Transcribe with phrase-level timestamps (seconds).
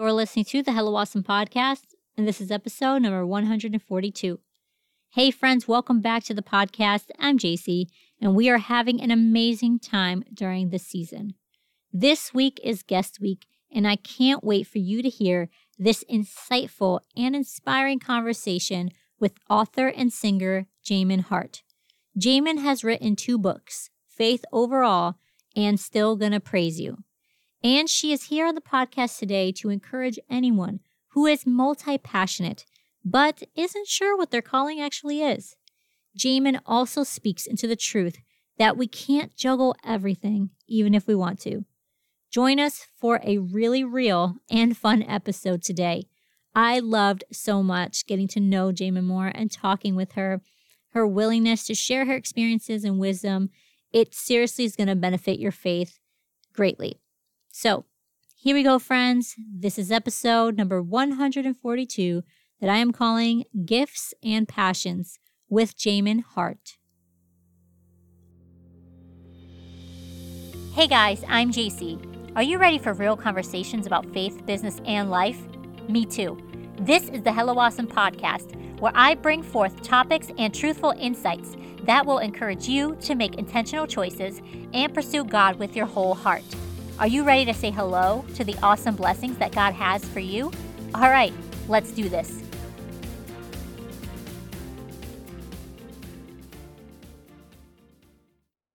[0.00, 1.86] You're listening to the Hello Awesome podcast,
[2.16, 4.38] and this is episode number 142.
[5.10, 7.06] Hey, friends, welcome back to the podcast.
[7.18, 7.88] I'm Jacy,
[8.20, 11.34] and we are having an amazing time during this season.
[11.92, 17.00] This week is guest week, and I can't wait for you to hear this insightful
[17.16, 21.64] and inspiring conversation with author and singer Jamin Hart.
[22.16, 25.16] Jamin has written two books, Faith Overall
[25.56, 26.98] and Still Gonna Praise You.
[27.62, 32.64] And she is here on the podcast today to encourage anyone who is multi passionate
[33.04, 35.56] but isn't sure what their calling actually is.
[36.18, 38.18] Jamin also speaks into the truth
[38.58, 41.64] that we can't juggle everything, even if we want to.
[42.30, 46.08] Join us for a really real and fun episode today.
[46.54, 50.42] I loved so much getting to know Jamin more and talking with her,
[50.92, 53.50] her willingness to share her experiences and wisdom.
[53.92, 55.98] It seriously is going to benefit your faith
[56.52, 57.00] greatly.
[57.60, 57.86] So,
[58.36, 59.34] here we go, friends.
[59.36, 62.22] This is episode number 142
[62.60, 66.76] that I am calling Gifts and Passions with Jamin Hart.
[70.72, 71.98] Hey guys, I'm Jacy.
[72.36, 75.40] Are you ready for real conversations about faith, business, and life?
[75.88, 76.38] Me too.
[76.82, 82.06] This is the Hello Awesome podcast, where I bring forth topics and truthful insights that
[82.06, 84.40] will encourage you to make intentional choices
[84.72, 86.44] and pursue God with your whole heart.
[87.00, 90.50] Are you ready to say hello to the awesome blessings that God has for you?
[90.96, 91.32] All right,
[91.68, 92.42] let's do this.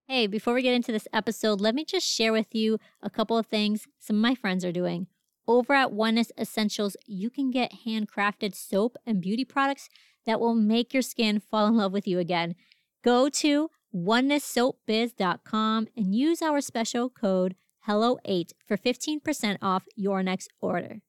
[0.08, 3.38] Hey, before we get into this episode, let me just share with you a couple
[3.38, 5.08] of things some of my friends are doing.
[5.46, 9.90] Over at Oneness Essentials, you can get handcrafted soap and beauty products
[10.26, 12.56] that will make your skin fall in love with you again.
[13.04, 17.56] Go to onenesssoapbiz.com and use our special code
[17.88, 21.02] HELLO8 for 15% off your next order.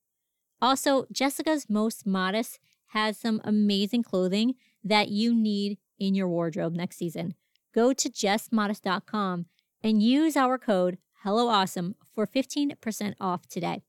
[0.60, 2.58] Also, Jessica's Most Modest
[2.88, 7.34] has some amazing clothing that you need in your wardrobe next season.
[7.74, 9.46] Go to jessmodest.com
[9.82, 13.82] and use our code HelloAwesome for 15% off today.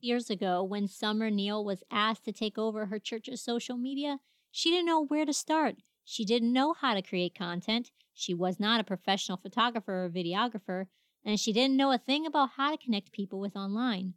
[0.00, 4.18] Years ago, when Summer Neal was asked to take over her church's social media,
[4.50, 5.76] she didn't know where to start.
[6.04, 7.90] She didn't know how to create content.
[8.14, 10.86] She was not a professional photographer or videographer,
[11.24, 14.14] and she didn't know a thing about how to connect people with online.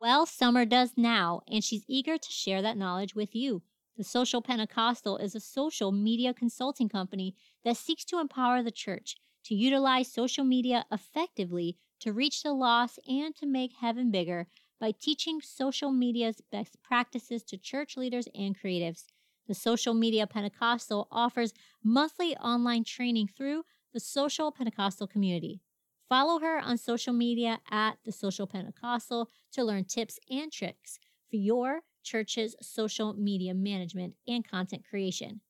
[0.00, 3.62] Well, Summer does now, and she's eager to share that knowledge with you.
[3.96, 9.16] The Social Pentecostal is a social media consulting company that seeks to empower the church
[9.44, 14.46] to utilize social media effectively to reach the lost and to make heaven bigger
[14.80, 19.06] by teaching social media's best practices to church leaders and creatives.
[19.48, 25.62] The Social Media Pentecostal offers monthly online training through the Social Pentecostal community.
[26.08, 30.98] Follow her on social media at the Social Pentecostal to learn tips and tricks
[31.28, 35.42] for your church's social media management and content creation.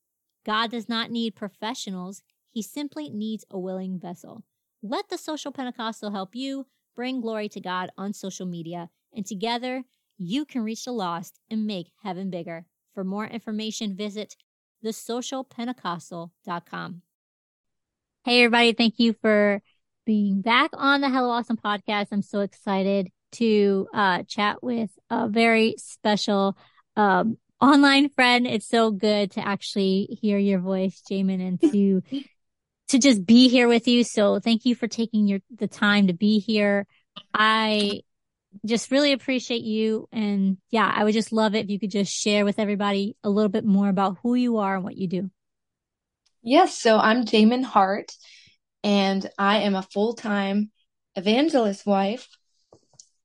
[0.45, 4.43] God does not need professionals, He simply needs a willing vessel.
[4.83, 9.85] Let the Social Pentecostal help you bring glory to God on social media, and together
[10.17, 12.67] you can reach the lost and make heaven bigger.
[12.95, 14.35] For more information, visit
[14.85, 17.03] thesocialpentecostal.com.
[18.25, 19.63] Hey, everybody, thank you for
[20.09, 22.07] being back on the Hello Awesome podcast.
[22.13, 26.57] I'm so excited to uh, chat with a very special
[26.97, 28.47] um, online friend.
[28.47, 32.03] It's so good to actually hear your voice, Jamin, and to
[32.89, 34.03] to just be here with you.
[34.03, 36.87] So thank you for taking your the time to be here.
[37.35, 38.01] I
[38.65, 40.09] just really appreciate you.
[40.11, 43.29] And yeah, I would just love it if you could just share with everybody a
[43.29, 45.31] little bit more about who you are and what you do.
[46.41, 48.11] Yes, so I'm Jamin Hart
[48.89, 50.71] and I am a full time
[51.15, 52.27] evangelist wife.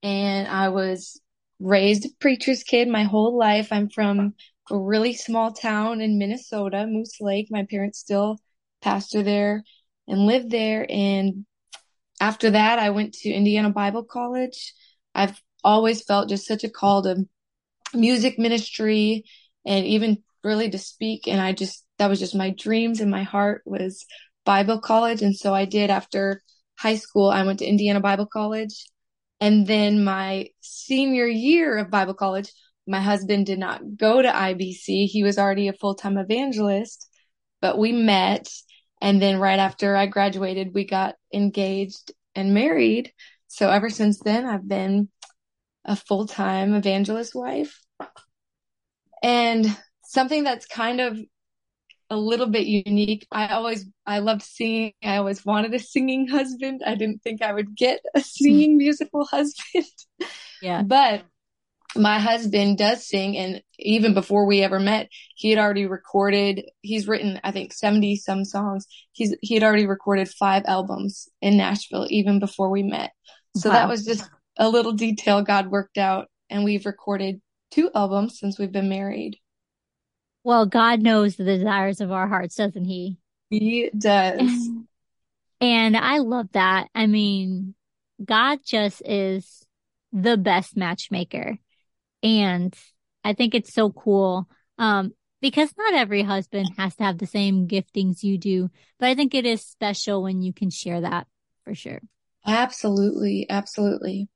[0.04, 1.22] And I was
[1.58, 3.70] raised a preacher's kid my whole life.
[3.72, 4.34] I'm from
[4.70, 7.48] a really small town in Minnesota, Moose Lake.
[7.50, 8.40] My parents still
[8.82, 9.64] pastor there
[10.06, 10.86] and live there.
[10.90, 11.46] And
[12.20, 14.74] after that, I went to Indiana Bible College.
[15.16, 17.24] I've always felt just such a call to
[17.94, 19.24] music ministry
[19.66, 21.26] and even really to speak.
[21.26, 24.06] And I just, that was just my dreams and my heart was
[24.46, 25.22] Bible college.
[25.22, 26.42] And so I did after
[26.78, 28.86] high school, I went to Indiana Bible College.
[29.40, 32.52] And then my senior year of Bible college,
[32.88, 35.08] my husband did not go to IBC.
[35.08, 37.10] He was already a full time evangelist,
[37.62, 38.48] but we met.
[39.02, 43.12] And then right after I graduated, we got engaged and married.
[43.48, 45.10] So ever since then, I've been
[45.86, 47.80] a full time evangelist wife.
[49.22, 49.66] And
[50.04, 51.18] something that's kind of
[52.14, 53.26] a little bit unique.
[53.32, 54.94] I always, I loved singing.
[55.04, 56.84] I always wanted a singing husband.
[56.86, 59.86] I didn't think I would get a singing musical husband.
[60.62, 60.84] Yeah.
[60.84, 61.24] But
[61.96, 67.08] my husband does sing and even before we ever met he had already recorded he's
[67.08, 72.08] written i think 70 some songs he's he had already recorded five albums in nashville
[72.10, 73.12] even before we met
[73.56, 73.76] so wow.
[73.76, 74.28] that was just
[74.58, 77.40] a little detail god worked out and we've recorded
[77.70, 79.38] two albums since we've been married
[80.44, 83.18] well god knows the desires of our hearts doesn't he
[83.50, 84.70] he does
[85.62, 87.76] and i love that i mean
[88.24, 89.66] god just is
[90.12, 91.58] the best matchmaker
[92.24, 92.74] and
[93.24, 94.48] I think it's so cool.
[94.78, 95.12] Um,
[95.42, 99.34] because not every husband has to have the same giftings you do, but I think
[99.34, 101.28] it is special when you can share that
[101.66, 102.00] for sure.
[102.46, 103.46] Absolutely.
[103.50, 104.30] Absolutely.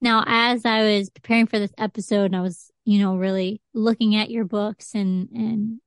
[0.00, 4.16] Now, as I was preparing for this episode and I was, you know, really looking
[4.16, 5.80] at your books and, and,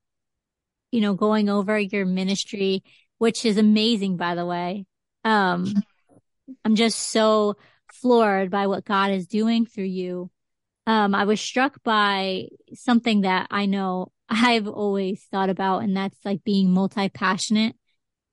[0.90, 2.84] you know, going over your ministry,
[3.18, 4.86] which is amazing, by the way.
[5.24, 5.74] Um,
[6.64, 7.56] I'm just so
[7.92, 10.30] floored by what God is doing through you
[10.86, 16.18] um, I was struck by something that I know I've always thought about, and that's
[16.24, 17.76] like being multi passionate,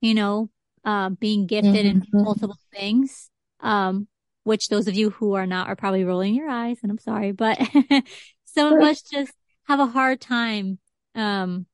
[0.00, 0.50] you know,
[0.84, 2.16] uh, being gifted mm-hmm.
[2.16, 3.30] in multiple things.
[3.60, 4.08] Um,
[4.44, 7.32] which those of you who are not are probably rolling your eyes, and I'm sorry,
[7.32, 7.58] but
[8.44, 9.32] some of us just
[9.64, 10.78] have a hard time,
[11.14, 11.66] um,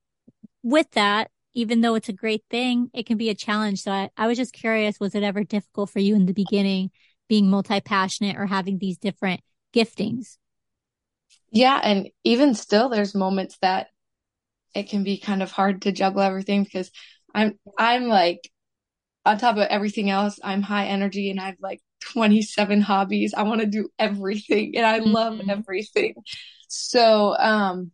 [0.62, 1.30] with that.
[1.54, 3.82] Even though it's a great thing, it can be a challenge.
[3.82, 6.90] So I, I was just curious, was it ever difficult for you in the beginning
[7.28, 9.40] being multi passionate or having these different
[9.74, 10.36] giftings?
[11.50, 13.88] Yeah, and even still there's moments that
[14.74, 16.90] it can be kind of hard to juggle everything because
[17.34, 18.40] I'm I'm like
[19.24, 23.34] on top of everything else, I'm high energy and I have like 27 hobbies.
[23.34, 25.10] I want to do everything and I mm-hmm.
[25.10, 26.14] love everything.
[26.68, 27.92] So, um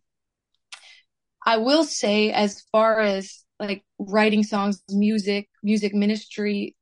[1.45, 6.75] I will say as far as like writing songs, music, music ministry,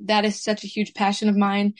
[0.00, 1.74] that is such a huge passion of mine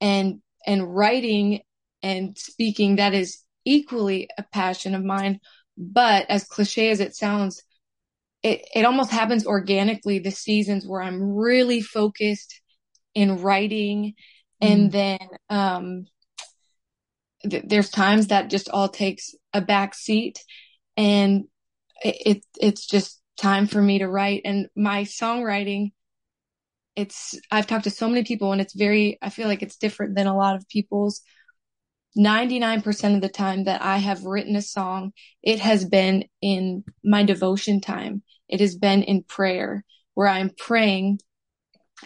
[0.00, 1.60] and and writing
[2.02, 5.40] and speaking that is equally a passion of mine.
[5.78, 7.62] But as cliche as it sounds,
[8.42, 12.60] it, it almost happens organically the seasons where I'm really focused
[13.14, 14.14] in writing.
[14.62, 14.72] Mm.
[14.72, 15.18] And then,
[15.48, 16.06] um,
[17.48, 20.42] th- there's times that just all takes a back seat
[20.96, 21.44] and
[22.02, 25.90] it, it, it's just time for me to write and my songwriting
[26.94, 30.14] it's I've talked to so many people and it's very I feel like it's different
[30.14, 31.22] than a lot of people's
[32.16, 35.12] 99% of the time that I have written a song,
[35.42, 38.22] it has been in my devotion time.
[38.48, 39.82] It has been in prayer
[40.12, 41.20] where I'm praying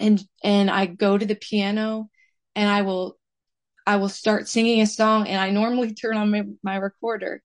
[0.00, 2.08] and, and I go to the piano
[2.54, 3.19] and I will,
[3.87, 7.43] I will start singing a song and I normally turn on my, my recorder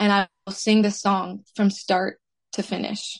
[0.00, 2.18] and I will sing the song from start
[2.52, 3.18] to finish.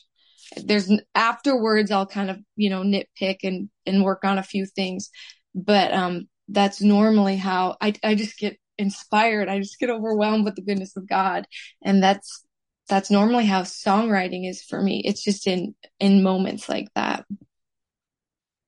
[0.57, 5.09] There's afterwards, I'll kind of, you know, nitpick and, and work on a few things,
[5.55, 9.47] but, um, that's normally how I, I just get inspired.
[9.47, 11.47] I just get overwhelmed with the goodness of God.
[11.81, 12.43] And that's,
[12.89, 15.01] that's normally how songwriting is for me.
[15.05, 17.25] It's just in, in moments like that.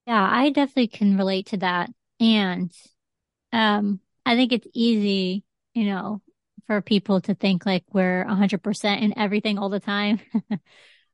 [0.05, 1.89] Yeah, I definitely can relate to that.
[2.19, 2.71] And,
[3.51, 5.43] um, I think it's easy,
[5.73, 6.21] you know,
[6.67, 10.19] for people to think like we're 100% in everything all the time,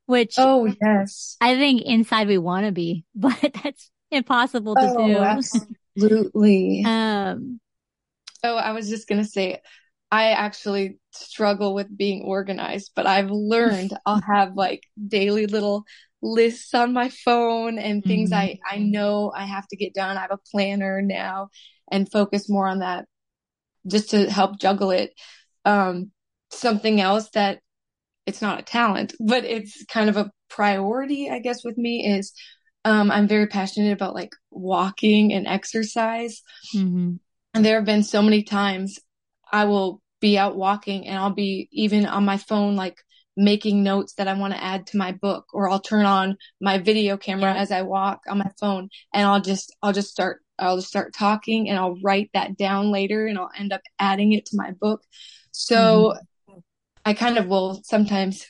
[0.06, 5.08] which oh yes, I think inside we want to be, but that's impossible to oh,
[5.08, 5.18] do.
[5.18, 6.84] Absolutely.
[6.86, 7.60] um,
[8.44, 9.62] Oh, I was just going to say,
[10.10, 15.86] I actually struggle with being organized, but I've learned I'll have like daily little
[16.22, 18.40] lists on my phone and things mm-hmm.
[18.40, 20.18] I, I know I have to get done.
[20.18, 21.50] I have a planner now
[21.92, 23.06] and focus more on that
[23.88, 25.14] just to help juggle it.
[25.66, 26.12] Um,
[26.52, 27.60] something else that
[28.26, 32.34] it's not a talent, but it's kind of a priority, I guess, with me is,
[32.86, 36.42] um, I'm very passionate about like walking and exercise.
[36.76, 37.16] Mm-hmm.
[37.54, 39.00] And there have been so many times
[39.52, 42.98] I will be out walking and I'll be even on my phone, like
[43.38, 46.78] making notes that I want to add to my book, or I'll turn on my
[46.78, 50.78] video camera as I walk on my phone and I'll just, I'll just start, I'll
[50.78, 54.46] just start talking and I'll write that down later and I'll end up adding it
[54.48, 55.02] to my book.
[55.52, 56.16] So
[56.50, 56.60] mm-hmm.
[57.06, 58.46] I kind of will sometimes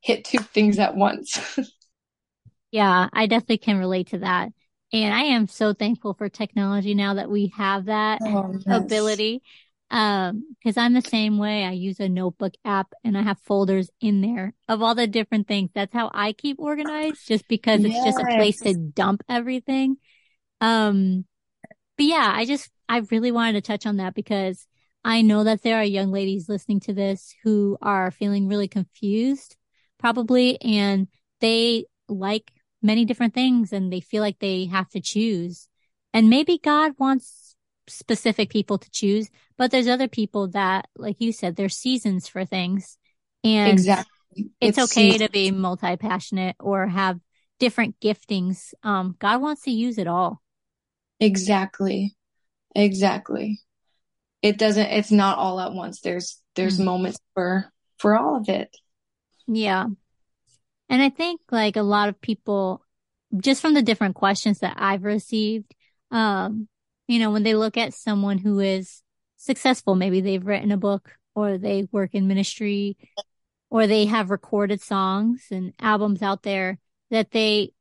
[0.00, 1.58] hit two things at once.
[2.70, 4.50] yeah, I definitely can relate to that.
[4.92, 8.62] And I am so thankful for technology now that we have that oh, yes.
[8.66, 9.42] ability.
[9.88, 11.64] Um, cause I'm the same way.
[11.64, 15.46] I use a notebook app and I have folders in there of all the different
[15.46, 15.70] things.
[15.74, 17.94] That's how I keep organized just because yes.
[17.94, 19.96] it's just a place to dump everything.
[20.60, 21.24] Um,
[21.96, 24.66] but yeah, I just, I really wanted to touch on that because
[25.04, 29.56] I know that there are young ladies listening to this who are feeling really confused
[29.98, 31.06] probably and
[31.40, 32.50] they like
[32.82, 35.68] many different things and they feel like they have to choose.
[36.12, 37.45] And maybe God wants
[37.88, 42.44] specific people to choose, but there's other people that, like you said, there's seasons for
[42.44, 42.98] things.
[43.44, 44.10] And Exactly.
[44.60, 45.26] it's, It's okay season.
[45.26, 47.20] to be multi passionate or have
[47.58, 48.74] different giftings.
[48.82, 50.42] Um, God wants to use it all.
[51.20, 52.14] Exactly.
[52.74, 53.60] Exactly.
[54.42, 56.00] It doesn't, it's not all at once.
[56.00, 56.84] There's, there's Mm.
[56.84, 58.76] moments for, for all of it.
[59.46, 59.86] Yeah.
[60.88, 62.84] And I think like a lot of people,
[63.36, 65.74] just from the different questions that I've received,
[66.10, 66.68] um,
[67.06, 69.02] you know, when they look at someone who is
[69.36, 72.96] successful, maybe they've written a book or they work in ministry
[73.70, 76.78] or they have recorded songs and albums out there
[77.10, 77.72] that they,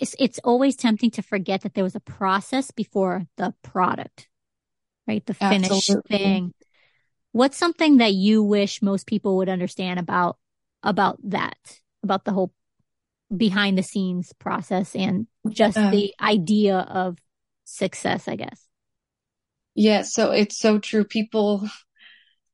[0.00, 4.28] it's, it's always tempting to forget that there was a process before the product,
[5.06, 5.24] right?
[5.26, 6.18] The finished Absolutely.
[6.18, 6.54] thing.
[7.32, 10.38] What's something that you wish most people would understand about,
[10.82, 11.56] about that,
[12.02, 12.52] about the whole
[13.34, 15.90] behind the scenes process and just Yeah.
[15.90, 17.18] the idea of
[17.74, 18.68] success, I guess.
[19.74, 21.04] Yeah, so it's so true.
[21.04, 21.68] People,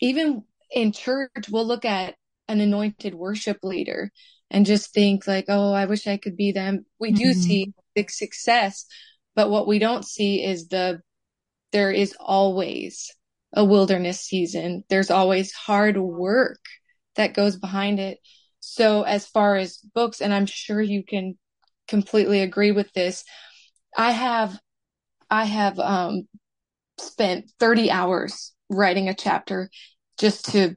[0.00, 2.16] even in church, will look at
[2.49, 4.12] an anointed worship leader
[4.50, 6.87] and just think like, oh, I wish I could be them.
[7.00, 7.35] We do Mhm.
[7.35, 8.87] see big success,
[9.37, 11.02] but what we don't see is the,
[11.73, 13.14] there is always
[13.54, 14.85] a wilderness season.
[14.90, 16.61] There's always hard work
[17.16, 18.18] that goes behind it.
[18.61, 21.38] So as far as books, and I'm sure you can
[21.88, 23.25] completely agree with this,
[23.97, 24.59] I have,
[25.31, 26.28] I have, um,
[26.99, 29.71] spent 30 hours writing a chapter
[30.19, 30.76] just to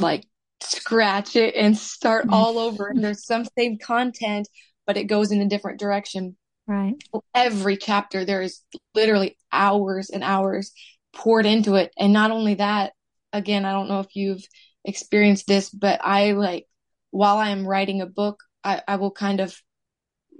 [0.00, 0.26] like
[0.62, 2.32] scratch it and start Mhm.
[2.32, 2.88] all over.
[2.88, 4.48] And there's some same content,
[4.86, 6.36] but it goes in a different direction.
[6.66, 6.94] Right.
[7.34, 8.62] Every chapter, there is
[8.94, 10.72] literally hours and hours
[11.12, 11.92] poured into it.
[11.98, 12.92] And not only that,
[13.32, 14.44] again, I don't know if you've
[14.84, 16.66] experienced this, but I like,
[17.10, 19.56] while I am writing a book, I, I will kind of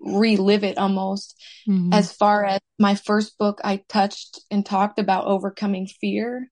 [0.05, 1.93] relive it almost Mhm.
[1.93, 6.51] as far as my first book, I touched and talked about overcoming fear.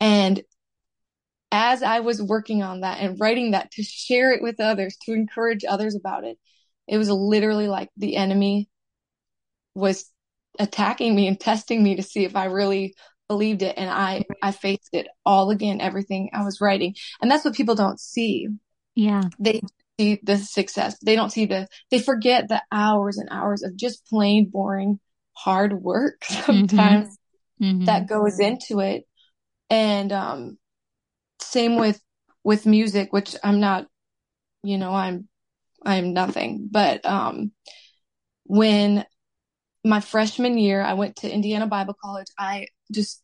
[0.00, 0.42] And
[1.52, 5.12] as I was working on that and writing that to share it with others, to
[5.12, 6.38] encourage others about it,
[6.88, 8.68] it was literally like the enemy
[9.74, 10.10] was
[10.58, 12.94] attacking me and testing me to see if I really
[13.28, 13.74] believed it.
[13.76, 16.94] And I, I faced it all again, everything I was writing.
[17.20, 18.48] And that's what people don't see.
[18.94, 19.22] yeah.
[19.38, 19.62] They
[19.98, 20.96] see the success.
[21.04, 24.98] They don't see the, they forget the hours and hours of just plain boring
[25.32, 27.16] hard work sometimes
[27.62, 27.86] Mhm.
[27.86, 29.04] that goes into it.
[29.70, 30.58] And, um,
[31.40, 32.00] same with,
[32.42, 33.86] with music, which I'm not,
[34.62, 35.28] you know, I'm,
[35.84, 37.52] I'm nothing, but, um,
[38.44, 39.04] when
[39.84, 42.26] my freshman year, I went to Indiana Bible College.
[42.38, 43.22] I just,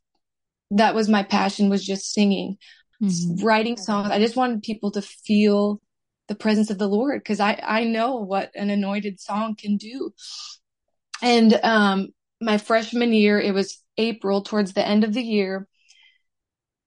[0.71, 2.57] that was my passion was just singing,
[3.03, 3.43] Mhm.
[3.43, 4.11] writing songs.
[4.11, 5.81] I just wanted people to feel
[6.31, 10.15] the presence of the Lord because I, I know what an anointed song can do.
[11.21, 12.09] And, um,
[12.41, 15.67] my freshman year, it was April towards the end of the year.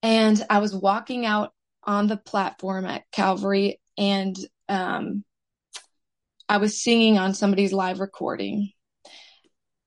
[0.02, 1.52] And I was walking out
[1.84, 4.36] on the platform at Calvary and,
[4.70, 5.26] um,
[6.48, 8.72] I was singing on somebody's live recording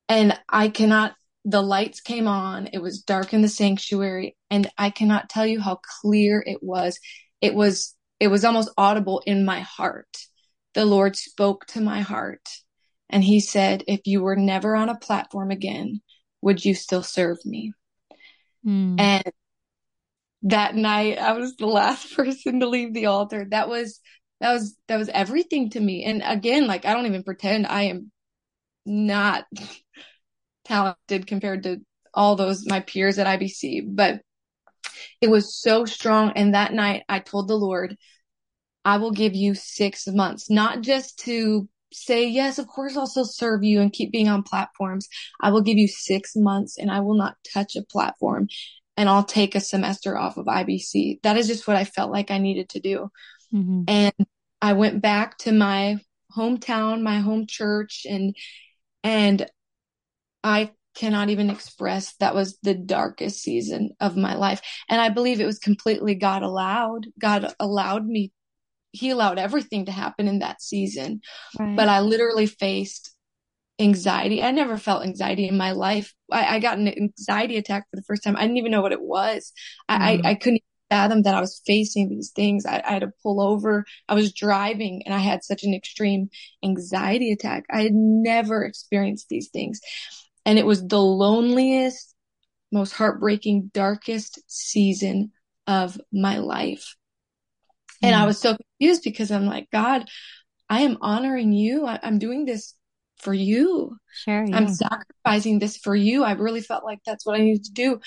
[0.06, 1.14] and I cannot,
[1.46, 2.68] the lights came on.
[2.74, 7.00] It was dark in the sanctuary and I cannot tell you how clear it was.
[7.40, 10.16] It was, it was almost audible in my heart.
[10.74, 12.48] The Lord spoke to my heart
[13.08, 16.00] and he said, if you were never on a platform again,
[16.42, 17.72] would you still serve me?
[18.66, 19.00] Mm.
[19.00, 19.32] And
[20.42, 23.46] that night I was the last person to leave the altar.
[23.50, 24.00] That was,
[24.40, 26.04] that was, that was everything to me.
[26.04, 28.10] And again, like I don't even pretend I am
[28.84, 29.44] not
[30.64, 31.78] talented compared to
[32.12, 34.20] all those my peers at IBC, but
[35.20, 36.32] it was so strong.
[36.36, 37.96] And that night I told the Lord,
[38.84, 43.24] I will give you six months, not just to say, yes, of course I'll still
[43.24, 45.08] serve you and keep being on platforms.
[45.40, 48.48] I will give you six months and I will not touch a platform
[48.96, 51.20] and I'll take a semester off of IBC.
[51.22, 53.10] That is just what I felt like I needed to do.
[53.52, 53.84] Mhm.
[53.88, 54.26] And
[54.62, 55.98] I went back to my
[56.36, 58.36] hometown, my home church and,
[59.02, 59.46] and
[60.42, 64.60] I cannot even express that was the darkest season of my life.
[64.88, 67.06] And I believe it was completely God allowed.
[67.20, 68.32] God allowed me,
[68.92, 71.20] He allowed everything to happen in that season.
[71.58, 71.76] Right.
[71.76, 73.14] But I literally faced
[73.78, 74.42] anxiety.
[74.42, 76.14] I never felt anxiety in my life.
[76.32, 78.36] I, I got an anxiety attack for the first time.
[78.36, 79.52] I didn't even know what it was.
[79.88, 80.20] I, Mhm.
[80.24, 82.64] I, I couldn't fathom that I was facing these things.
[82.64, 83.84] I, I had to pull over.
[84.08, 86.30] I was driving and I had such an extreme
[86.64, 87.64] anxiety attack.
[87.70, 89.80] I had never experienced these things.
[90.46, 92.14] And it was the loneliest,
[92.72, 95.32] most heartbreaking, darkest season
[95.66, 96.96] of my life.
[98.02, 98.26] And I Mm.
[98.26, 100.08] was so confused because I'm like, God,
[100.70, 101.84] I am honoring you.
[101.84, 102.74] I, I'm doing this
[103.18, 103.96] for you.
[104.12, 104.44] Sure.
[104.44, 104.56] Yeah.
[104.56, 106.22] I'm sacrificing this for you.
[106.22, 108.00] I really felt like that's what I needed to do.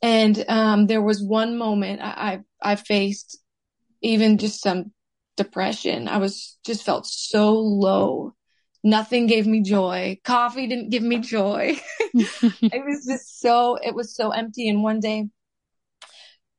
[0.00, 3.38] And um, there was one moment I, I, I faced
[4.00, 4.92] even just some
[5.36, 6.08] depression.
[6.08, 8.34] I was just felt so low.
[8.84, 10.18] Nothing gave me joy.
[10.24, 11.76] Coffee didn't give me joy.
[12.14, 14.68] it was just so it was so empty.
[14.68, 15.28] And one day,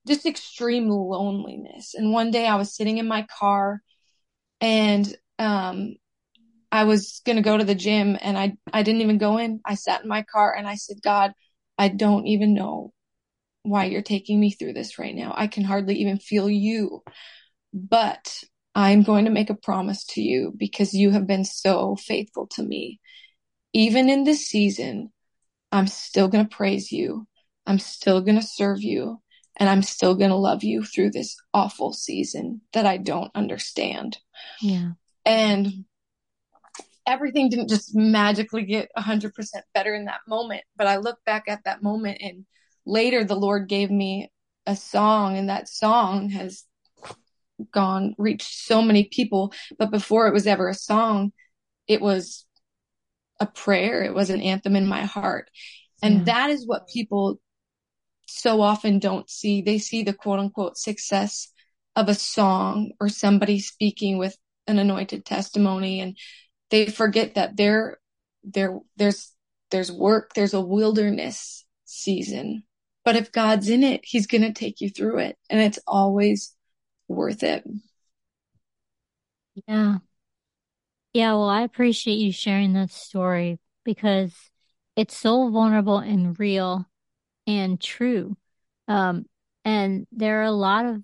[0.08, 1.94] just extreme loneliness.
[1.94, 3.82] And one day I was sitting in my car
[4.62, 5.96] and um
[6.72, 9.62] I was going to go to the gym and I I didn't even go in.
[9.66, 11.34] I sat in my car and I said, "God,
[11.78, 12.94] I don't even know
[13.64, 15.34] why you're taking me through this right now.
[15.36, 17.04] I can hardly even feel you.
[17.74, 18.44] But
[18.76, 22.64] I'm going to make a promise to you because you have been so faithful to
[22.64, 23.00] me.
[23.74, 25.12] Even in this season,
[25.72, 27.28] I'm still going to praise you.
[27.66, 29.22] I'm still going to serve you
[29.58, 34.18] and I'm still going to love you through this awful season that I don't understand.
[34.62, 34.92] Yeah.
[35.26, 35.86] And
[37.06, 39.32] everything didn't just magically get 100%
[39.74, 42.46] better in that moment, but I look back at that moment and
[42.86, 44.32] later the Lord gave me
[44.66, 46.64] a song and that song has
[47.72, 51.32] gone reached so many people, but before it was ever a song,
[51.88, 52.46] it was
[53.40, 55.50] a prayer, it was an anthem in my heart.
[56.02, 56.24] And yeah.
[56.26, 57.40] that is what people
[58.28, 59.62] so often don't see.
[59.62, 61.52] They see the quote unquote success
[61.96, 64.38] of a song or somebody speaking with
[64.68, 66.16] an anointed testimony and
[66.70, 67.98] they forget that there
[68.44, 69.32] there there's
[69.72, 72.64] there's work, there's a wilderness season.
[73.06, 76.56] But if God's in it, he's going to take you through it and it's always
[77.10, 77.66] worth it.
[79.68, 79.98] Yeah.
[81.14, 84.34] Yeah, well, I appreciate you sharing that story because
[84.96, 86.88] it's so vulnerable and real
[87.48, 88.38] and true.
[88.88, 89.26] Um,
[89.66, 91.04] and there are a lot of,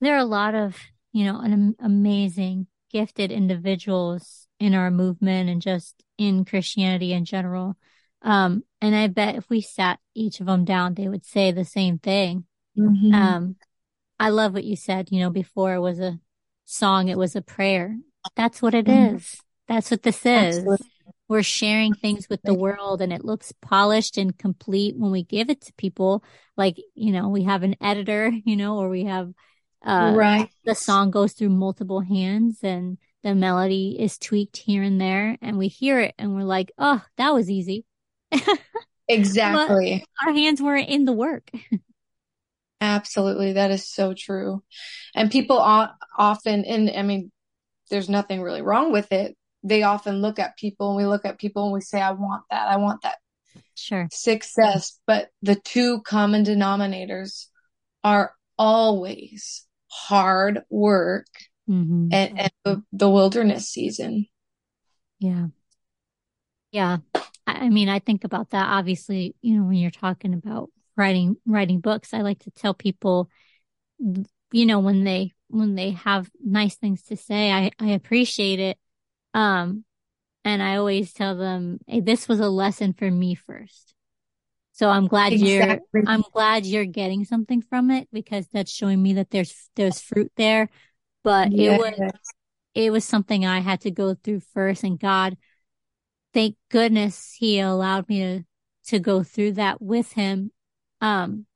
[0.00, 0.76] there are a lot of,
[1.12, 7.76] you know, an amazing, gifted individuals in our movement and just in Christianity in general.
[8.22, 11.64] Um, and I bet if we sat each of them down, they would say the
[11.64, 12.44] same thing.
[12.78, 13.14] Mm-hmm.
[13.14, 13.56] Um,
[14.20, 16.20] I love what you said, you know, before it was a
[16.64, 17.96] song, it was a prayer.
[18.36, 19.16] That's what it mm-hmm.
[19.16, 19.40] is.
[19.66, 20.58] That's what this is.
[20.58, 20.86] Absolutely
[21.30, 25.48] we're sharing things with the world and it looks polished and complete when we give
[25.48, 26.24] it to people.
[26.56, 29.32] Like, you know, we have an editor, you know, or we have,
[29.86, 30.50] uh, right.
[30.64, 35.56] the song goes through multiple hands and the melody is tweaked here and there and
[35.56, 37.84] we hear it and we're like, oh, that was easy.
[39.08, 40.04] exactly.
[40.26, 41.48] our hands weren't in the work.
[42.80, 43.54] Absolutely.
[43.54, 44.62] That is so true.
[45.14, 47.30] And people often, and I mean,
[47.90, 51.38] there's nothing really wrong with it, they often look at people and we look at
[51.38, 52.68] people and we say, I want that.
[52.68, 53.18] I want that
[53.74, 54.98] sure success.
[55.06, 57.46] But the two common denominators
[58.02, 61.26] are always hard work
[61.68, 62.08] mm-hmm.
[62.12, 64.26] and, and the, the wilderness season.
[65.18, 65.48] Yeah.
[66.72, 66.98] Yeah.
[67.46, 71.80] I mean, I think about that obviously, you know, when you're talking about writing, writing
[71.80, 73.30] books, I like to tell people,
[73.98, 78.78] you know, when they, when they have nice things to say, I, I appreciate it.
[79.32, 79.84] Um,
[80.44, 83.94] and I always tell them, hey, this was a lesson for me first.
[84.72, 85.78] So I'm glad exactly.
[85.94, 90.00] you're, I'm glad you're getting something from it because that's showing me that there's, there's
[90.00, 90.68] fruit there.
[91.24, 92.12] But it was,
[92.74, 94.84] it was something I had to go through first.
[94.84, 95.36] And God,
[96.34, 98.44] thank goodness he allowed me to,
[98.88, 100.50] to go through that with him.
[101.00, 101.46] Um,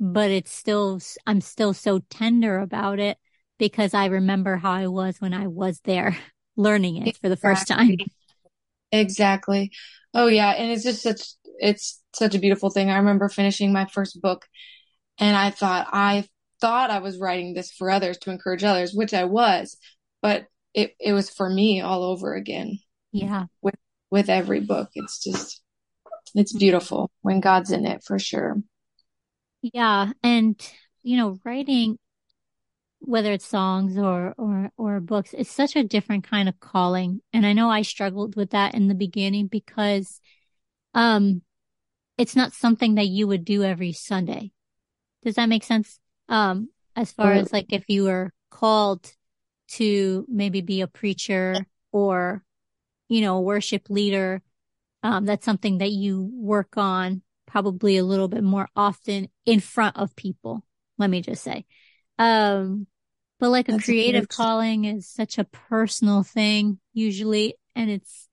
[0.00, 3.18] but it's still, I'm still so tender about it
[3.58, 6.16] because I remember how I was when I was there.
[6.56, 7.96] learning it for the first time.
[8.90, 9.72] Exactly.
[10.14, 10.50] Oh yeah.
[10.50, 11.22] And it's just such,
[11.58, 12.90] it's such a beautiful thing.
[12.90, 14.46] I remember finishing my first book
[15.18, 16.26] and I thought, I
[16.60, 19.76] thought I was writing this for others to encourage others, which I was,
[20.20, 22.78] but it, it was for me all over again.
[23.12, 23.46] Yeah.
[23.60, 23.74] With,
[24.10, 24.90] with every book.
[24.94, 25.62] It's just,
[26.34, 28.62] it's beautiful when God's in it for sure.
[29.62, 30.12] Yeah.
[30.22, 30.60] And,
[31.02, 31.98] you know, writing
[33.00, 37.44] whether it's songs or or or books it's such a different kind of calling and
[37.44, 40.20] i know i struggled with that in the beginning because
[40.94, 41.42] um
[42.18, 44.52] it's not something that you would do every sunday
[45.24, 45.98] does that make sense
[46.28, 49.12] um as far as like if you were called
[49.68, 52.44] to maybe be a preacher or
[53.08, 54.42] you know a worship leader
[55.02, 57.22] um that's something that you work on
[57.52, 60.64] probably a little bit more often in front of people
[60.98, 61.64] let me just say
[62.18, 62.86] um
[63.42, 67.56] but like a That's creative calling is such a personal thing usually.
[67.74, 68.28] And it's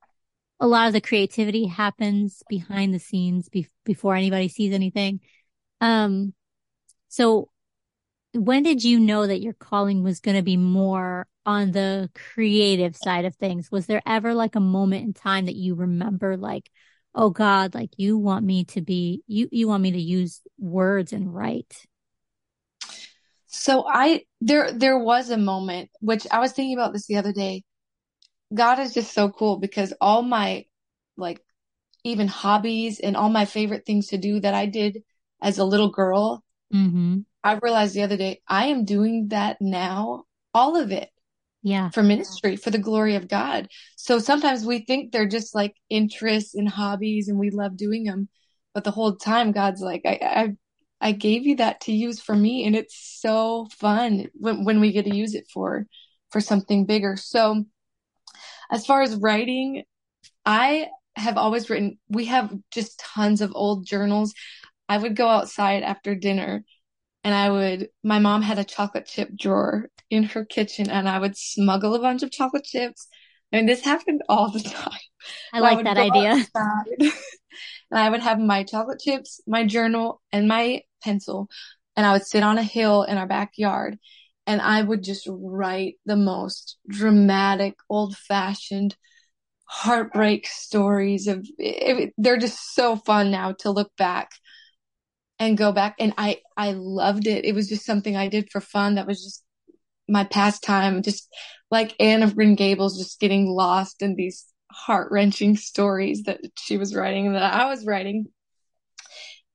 [0.59, 5.21] a lot of the creativity happens behind the scenes be- before anybody sees anything.
[5.81, 6.35] Um,
[7.07, 7.49] so
[8.33, 12.95] when did you know that your calling was going to be more on the creative
[12.95, 13.71] side of things?
[13.71, 16.69] Was there ever like a moment in time that you remember like,
[17.15, 21.13] oh God, like you want me to be, you, you want me to use words
[21.13, 21.85] and write?
[23.47, 27.33] So I, there, there was a moment, which I was thinking about this the other
[27.33, 27.63] day.
[28.53, 30.65] God is just so cool because all my
[31.17, 31.41] like
[32.03, 35.03] even hobbies and all my favorite things to do that I did
[35.41, 36.43] as a little girl,
[36.73, 37.19] Mm-hmm.
[37.43, 41.09] I realized the other day I am doing that now, all of it
[41.61, 41.89] Yeah.
[41.89, 43.67] for ministry, for the glory of God.
[43.95, 48.29] So sometimes we think they're just like interests and hobbies and we love doing them.
[48.73, 52.35] But the whole time God's like, I, I, I gave you that to use for
[52.35, 52.65] me.
[52.65, 55.85] And it's so fun when, when we get to use it for,
[56.31, 57.17] for something bigger.
[57.17, 57.65] So
[58.71, 59.83] as far as writing,
[60.45, 64.33] I have always written, we have just tons of old journals.
[64.87, 66.63] I would go outside after dinner
[67.23, 71.19] and I would, my mom had a chocolate chip drawer in her kitchen and I
[71.19, 73.07] would smuggle a bunch of chocolate chips.
[73.51, 74.99] I mean, this happened all the time.
[75.53, 76.45] I like would that idea.
[76.99, 77.11] and
[77.99, 81.49] I would have my chocolate chips, my journal, and my pencil.
[81.95, 83.97] And I would sit on a hill in our backyard
[84.47, 88.95] and I would just write the most dramatic, old fashioned
[89.65, 94.31] heartbreak stories of it, they're just so fun now to look back
[95.39, 97.45] and go back and I I loved it.
[97.45, 98.95] It was just something I did for fun.
[98.95, 99.43] That was just
[100.07, 101.27] my pastime, just
[101.71, 106.95] like Anne of Green Gables just getting lost in these heart-wrenching stories that she was
[106.95, 108.27] writing and that I was writing.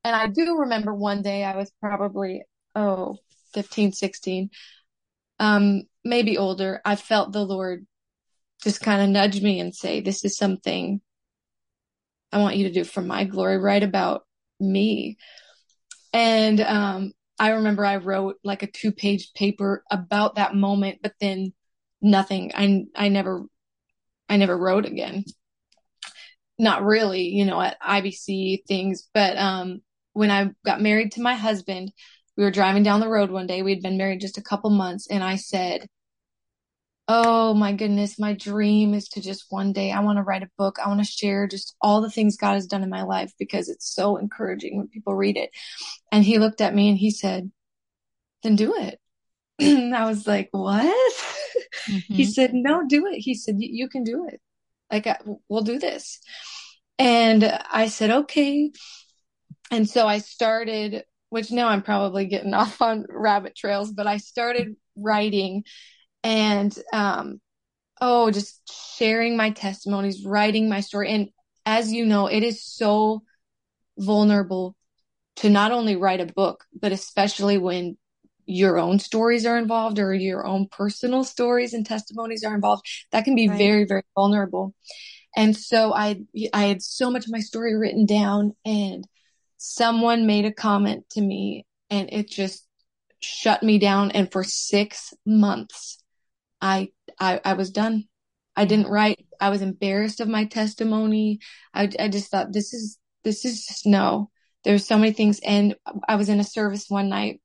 [0.05, 2.43] And I do remember one day I was probably
[2.75, 3.17] oh
[3.53, 4.51] 15, 16,
[5.39, 6.81] um maybe older.
[6.85, 7.87] I felt the Lord
[8.63, 11.01] just kind of nudge me and say, this is something
[12.33, 14.25] I want you to do for my glory, write about
[14.59, 15.19] me.
[16.15, 21.15] And um, I remember I wrote like a two page paper about that moment, but
[21.21, 21.53] then
[22.01, 22.53] nothing.
[22.55, 23.43] I, I never,
[24.29, 25.25] I never wrote again.
[26.57, 31.35] Not really, you know, at IBC things, but um, when I got married to my
[31.35, 31.93] husband,
[32.37, 33.63] we were driving down the road one day.
[33.63, 35.89] We'd been married just a couple months, and I said,
[37.07, 40.51] Oh my goodness, my dream is to just one day, I want to write a
[40.57, 40.79] book.
[40.83, 43.69] I want to share just all the things God has done in my life because
[43.69, 45.51] it's so encouraging when people read it.
[46.13, 47.51] And he looked at me and he said,
[48.43, 49.01] Then do it.
[49.61, 51.15] And I was like, What?
[52.13, 53.19] He hmm said, No, do it.
[53.21, 54.41] He said, You can do it.
[54.93, 56.21] Like, I, we'll do this.
[56.99, 58.73] And I said, Okay.
[59.71, 64.19] And so I started, which now I'm probably getting off on rabbit trails, but I
[64.19, 65.65] started writing
[66.25, 67.41] and um
[68.01, 68.63] oh just
[68.99, 71.11] sharing my testimonies writing my story.
[71.11, 71.31] And
[71.67, 73.23] as you know it is so
[73.99, 74.77] vulnerable
[75.37, 77.97] to not only write a book but especially when
[78.47, 83.25] your own stories are involved or your own personal stories and testimonies are involved that
[83.25, 83.59] can be Right.
[83.59, 84.75] very very vulnerable.
[85.37, 86.21] And so i
[86.55, 89.07] i had so much of my story written down and
[89.59, 92.67] someone made a comment to me and it just
[93.21, 94.11] shut me down.
[94.13, 95.99] And for 6 months
[96.65, 96.89] I,
[97.21, 98.05] I, I was done.
[98.57, 99.27] I didn't write.
[99.39, 101.41] I was embarrassed of my testimony.
[101.75, 104.31] I, I just thought this is, this is just no.
[104.65, 105.41] There's so many things.
[105.45, 105.77] And
[106.09, 107.43] I was in a service one night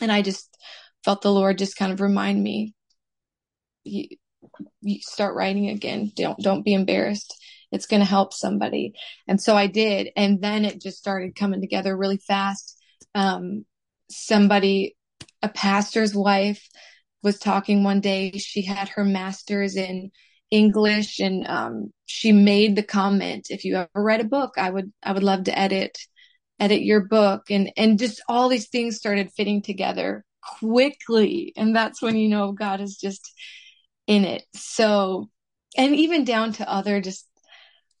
[0.00, 0.56] and I just
[1.04, 2.72] felt the Lord just kind of remind me,
[3.82, 4.16] you,
[4.80, 6.12] you start writing again.
[6.14, 7.36] Don't, don't be embarrassed.
[7.72, 8.92] It's going to help somebody.
[9.26, 10.10] And so I did.
[10.16, 12.78] And then it just started coming together really fast.
[13.12, 13.64] Um,
[14.08, 14.94] somebody,
[15.42, 16.64] a pastor's wife
[17.26, 18.30] was talking one day.
[18.38, 20.12] She had her master's in
[20.52, 24.92] English and um, she made the comment, if you ever write a book, I would,
[25.02, 25.98] I would love to edit,
[26.60, 27.50] edit your book.
[27.50, 30.24] And, and just all these things started fitting together
[30.60, 31.52] quickly.
[31.56, 33.32] And that's when you know God is just
[34.06, 34.44] in it.
[34.54, 35.28] So,
[35.76, 37.26] and even down to other just,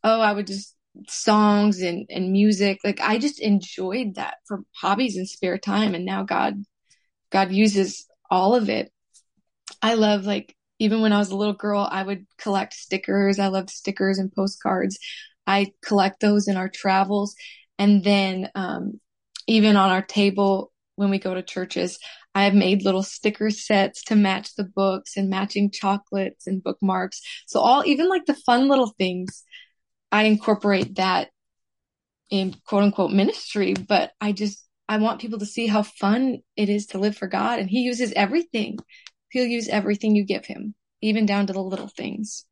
[0.04, 0.72] oh, I would just
[1.08, 2.78] songs and, and music.
[2.84, 5.96] Like I just enjoyed that for hobbies and spare time.
[5.96, 6.62] And now God,
[7.32, 8.92] God uses all of it.
[9.82, 13.38] I love like, even when I was a little girl, I would collect stickers.
[13.38, 14.98] I loved stickers and postcards.
[15.46, 17.34] I collect those in our travels.
[17.78, 19.00] And then, um,
[19.46, 21.98] even on our table when we go to churches,
[22.34, 27.20] I have made little sticker sets to match the books and matching chocolates and bookmarks.
[27.46, 29.44] So all, even like the fun little things,
[30.10, 31.28] I incorporate that
[32.30, 36.68] in quote unquote ministry, but I just, I want people to see how fun it
[36.68, 38.78] is to live for God and he uses everything.
[39.30, 42.44] He'll use everything you give him, even down to the little things.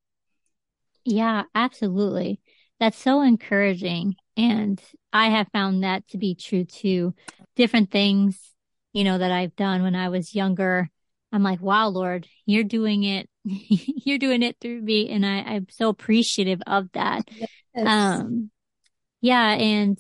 [1.05, 2.41] Yeah, absolutely.
[2.81, 4.17] That's so encouraging.
[4.37, 4.81] And
[5.13, 7.15] I have found that to be true too.
[7.57, 8.55] Different things
[8.95, 10.89] you know, that I've done when I was younger.
[11.33, 13.29] I'm like, wow, Lord, you're doing it.
[13.45, 15.11] you're doing it through me.
[15.11, 17.29] And I, I'm so appreciative of that.
[17.75, 17.87] Yes.
[17.87, 18.51] Um,
[19.21, 19.51] yeah.
[19.55, 19.99] And,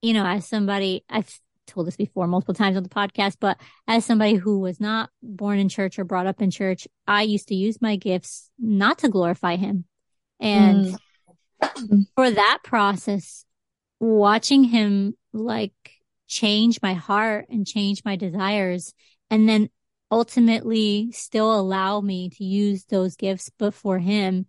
[0.00, 1.38] you know, as somebody, I've
[1.72, 3.58] told this before multiple times on the podcast, but
[3.88, 7.48] as somebody who was not born in church or brought up in church, I used
[7.48, 9.84] to use my gifts not to glorify him.
[10.40, 10.96] And
[11.62, 12.06] mm.
[12.16, 13.44] for that process,
[14.00, 15.72] watching him like
[16.26, 18.94] change my heart and change my desires
[19.30, 19.68] and then
[20.10, 24.46] ultimately still allow me to use those gifts before him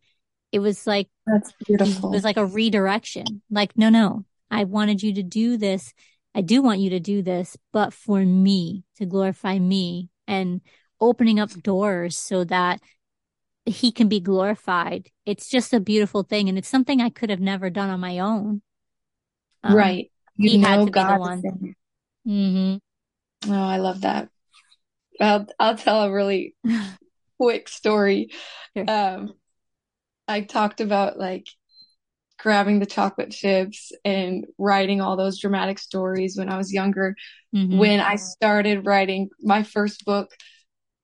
[0.51, 5.01] it was like that's beautiful it was like a redirection like no no i wanted
[5.03, 5.93] you to do this
[6.35, 10.61] i do want you to do this but for me to glorify me and
[10.99, 12.79] opening up doors so that
[13.65, 17.39] he can be glorified it's just a beautiful thing and it's something i could have
[17.39, 18.61] never done on my own
[19.63, 21.75] um, right you he had to God be the one.
[22.27, 23.51] Mm-hmm.
[23.51, 24.29] Oh, I love that.
[25.19, 26.55] I'll I'll tell a really
[27.39, 28.29] quick story.
[28.75, 28.89] Sure.
[28.89, 29.33] Um,
[30.27, 31.47] I talked about like
[32.43, 37.15] grabbing the chocolate chips and writing all those dramatic stories when I was younger.
[37.55, 37.77] Mm-hmm.
[37.77, 40.29] When I started writing my first book,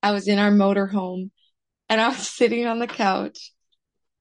[0.03, 1.31] I was in our motorhome
[1.87, 3.53] and I was sitting on the couch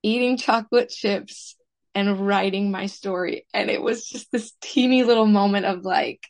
[0.05, 1.57] eating chocolate chips
[1.93, 3.47] and writing my story.
[3.53, 6.25] And it was just this teeny little moment of like,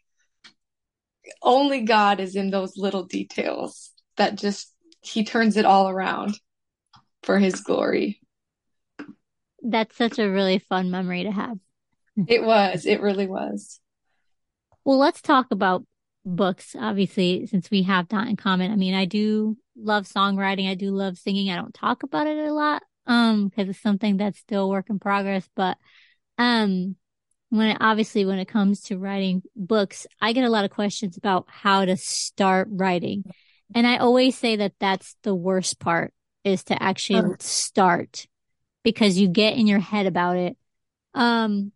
[1.43, 4.73] only God is in those little details that just,
[5.03, 6.41] he turns it all around
[7.25, 8.23] for his glory.
[9.71, 11.59] That's such a really fun memory to have.
[12.27, 12.87] It was.
[12.87, 13.81] It really was.
[14.85, 15.85] Well, let's talk about
[16.25, 18.73] books, obviously, since we have that in common.
[18.73, 20.71] I mean, I do love songwriting.
[20.71, 21.51] I do love singing.
[21.51, 24.99] I don't talk about it a lot um, because it's something that's still work in
[24.99, 25.49] progress.
[25.55, 25.77] But,
[26.39, 26.97] um,
[27.51, 31.17] when it, obviously when it comes to writing books, I get a lot of questions
[31.17, 33.25] about how to start writing.
[33.75, 36.13] And I always say that that's the worst part
[36.45, 38.27] is to actually start
[38.83, 40.57] because you get in your head about it.
[41.15, 41.73] Um,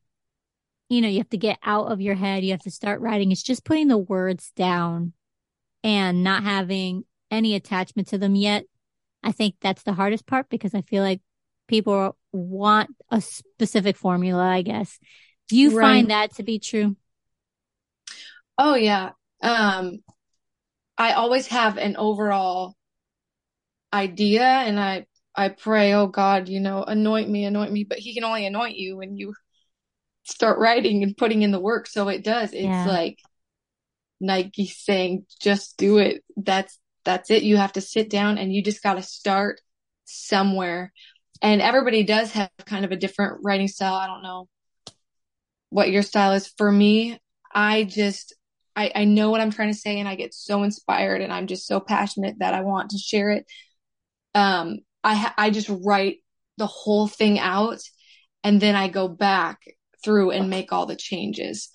[0.89, 2.45] you know, you have to get out of your head.
[2.45, 3.33] You have to start writing.
[3.33, 5.13] It's just putting the words down
[5.83, 8.65] and not having any attachment to them yet.
[9.23, 11.21] I think that's the hardest part because I feel like
[11.69, 14.99] people want a specific formula, I guess.
[15.49, 15.85] Do you right.
[15.85, 16.97] find that to be true?
[18.59, 19.11] Oh yeah.
[19.41, 19.99] Um
[20.99, 22.75] I always have an overall
[23.93, 28.15] idea and I I pray, oh God, you know, anoint me, anoint me, but he
[28.15, 29.35] can only anoint you when you
[30.25, 31.87] start writing and putting in the work.
[31.87, 32.53] So it does.
[32.53, 32.87] It's yeah.
[32.87, 33.19] like
[34.21, 36.23] Nike saying, just do it.
[36.37, 37.43] That's that's it.
[37.43, 39.61] You have to sit down and you just got to start
[40.05, 40.93] somewhere.
[41.41, 43.95] And everybody does have kind of a different writing style.
[43.95, 44.49] I don't know
[45.71, 46.47] what your style is.
[46.57, 47.19] For me,
[47.53, 48.35] I just,
[48.77, 51.49] I, I know what I'm trying to say and I get so inspired and I'm
[51.49, 53.47] just so passionate that I want to share it.
[54.35, 56.19] Um, I, ha- I just write
[56.59, 57.81] the whole thing out
[58.45, 59.61] and then I go back
[60.05, 61.69] through and make all the changes.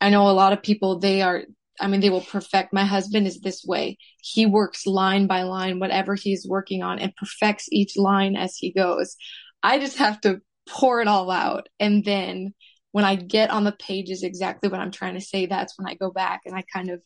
[0.00, 1.44] I know a lot of people, they are,
[1.80, 2.72] I mean, they will perfect.
[2.72, 3.98] My husband is this way.
[4.20, 8.72] He works line by line, whatever he's working on, and perfects each line as he
[8.72, 9.16] goes.
[9.62, 11.68] I just have to pour it all out.
[11.80, 12.54] And then
[12.92, 15.94] when I get on the pages exactly what I'm trying to say, that's when I
[15.94, 17.02] go back and I kind of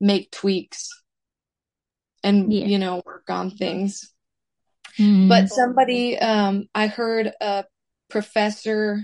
[0.00, 0.90] make tweaks
[2.22, 2.66] and, yeah.
[2.66, 4.12] you know, work on things.
[4.98, 5.28] Mm-hmm.
[5.28, 7.64] But somebody, um, I heard a
[8.08, 9.00] professor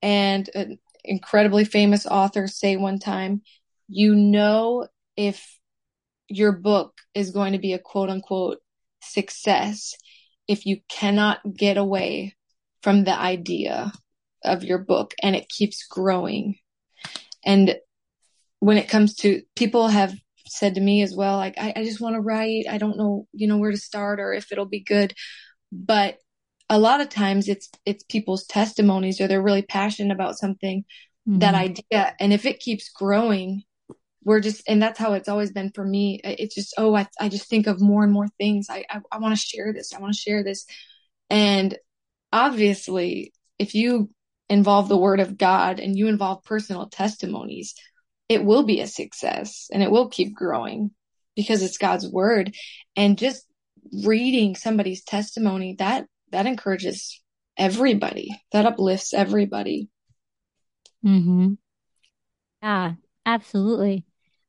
[0.00, 3.42] and an incredibly famous author say one time,
[3.88, 5.58] you know, if
[6.28, 8.58] your book is going to be a quote unquote
[9.02, 9.94] success
[10.48, 12.34] if you cannot get away
[12.82, 13.92] from the idea
[14.44, 16.56] of your book and it keeps growing.
[17.44, 17.76] And
[18.58, 20.14] when it comes to people have
[20.52, 22.64] said to me as well, like, I, I just want to write.
[22.68, 25.14] I don't know, you know, where to start or if it'll be good.
[25.70, 26.18] But
[26.72, 30.84] a lot of times it's it's people's testimonies or they're really passionate about something
[31.28, 31.38] mm-hmm.
[31.38, 33.62] that idea and if it keeps growing
[34.24, 37.28] we're just and that's how it's always been for me it's just oh i, I
[37.28, 40.00] just think of more and more things i i, I want to share this i
[40.00, 40.64] want to share this
[41.28, 41.76] and
[42.32, 44.10] obviously if you
[44.48, 47.74] involve the word of god and you involve personal testimonies
[48.32, 50.90] it will be a success and it will keep growing
[51.36, 52.54] because it's god's word
[52.96, 53.46] and just
[54.04, 57.22] reading somebody's testimony that that encourages
[57.56, 58.30] everybody.
[58.52, 59.88] That uplifts everybody.
[61.04, 61.54] Mm-hmm.
[62.62, 62.92] Yeah,
[63.26, 64.04] absolutely.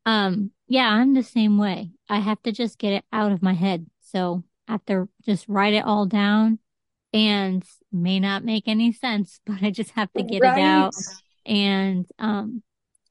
[0.06, 1.92] Um yeah, I'm the same way.
[2.10, 3.86] I have to just get it out of my head.
[4.02, 6.60] So I have to just write it all down
[7.12, 10.58] and may not make any sense, but I just have to get right.
[10.58, 10.94] it out.
[11.46, 12.64] And um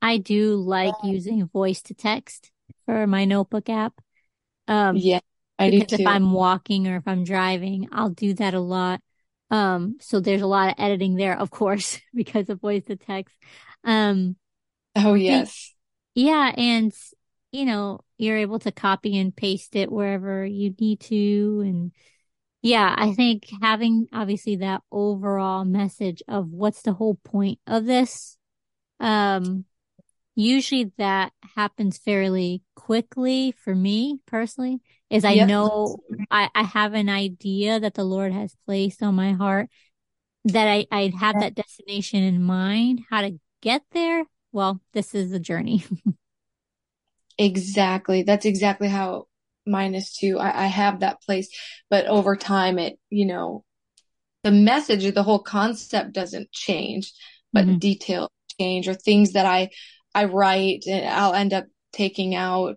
[0.03, 2.51] I do like using voice to text
[2.85, 3.95] for my notebook app.
[4.67, 5.21] Um, yeah,
[5.59, 5.97] I do too.
[6.01, 9.01] If I'm walking or if I'm driving, I'll do that a lot.
[9.51, 13.35] Um, so there's a lot of editing there, of course, because of voice to text.
[13.85, 14.37] Um,
[14.97, 15.73] oh yes.
[16.15, 16.53] Yeah.
[16.57, 16.93] And,
[17.53, 21.63] you know, you're able to copy and paste it wherever you need to.
[21.65, 21.93] And
[22.61, 28.37] yeah, I think having obviously that overall message of what's the whole point of this,
[29.01, 29.65] um,
[30.35, 35.49] usually that happens fairly quickly for me personally is I yep.
[35.49, 35.99] know
[36.31, 39.69] I, I have an idea that the Lord has placed on my heart
[40.47, 44.25] that I, I have that destination in mind, how to get there.
[44.51, 45.85] Well, this is the journey.
[47.39, 48.23] exactly.
[48.23, 49.27] That's exactly how
[49.67, 50.39] mine is too.
[50.39, 51.49] I, I have that place,
[51.91, 53.65] but over time it, you know,
[54.43, 57.13] the message or the whole concept doesn't change,
[57.53, 57.79] but mm-hmm.
[57.79, 59.71] detail change or things that I
[60.15, 62.77] I write and I'll end up taking out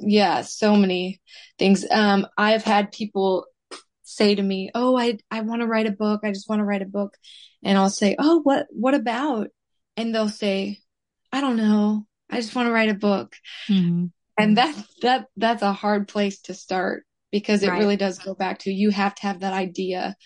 [0.00, 1.20] yeah, so many
[1.58, 1.84] things.
[1.90, 3.46] Um I've had people
[4.02, 6.20] say to me, "Oh, I I want to write a book.
[6.24, 7.14] I just want to write a book."
[7.62, 9.48] And I'll say, "Oh, what what about?"
[9.96, 10.78] And they'll say,
[11.32, 12.06] "I don't know.
[12.30, 13.34] I just want to write a book."
[13.68, 14.06] Mm-hmm.
[14.38, 17.78] And that that that's a hard place to start because it right.
[17.78, 20.16] really does go back to you have to have that idea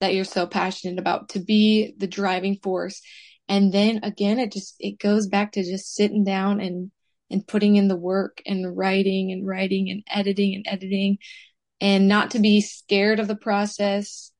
[0.00, 3.00] that you're so passionate about to be the driving force
[3.48, 6.90] and then again it just it goes back to just sitting down and
[7.30, 11.18] and putting in the work and writing and writing and editing and editing
[11.80, 14.30] and not to be scared of the process.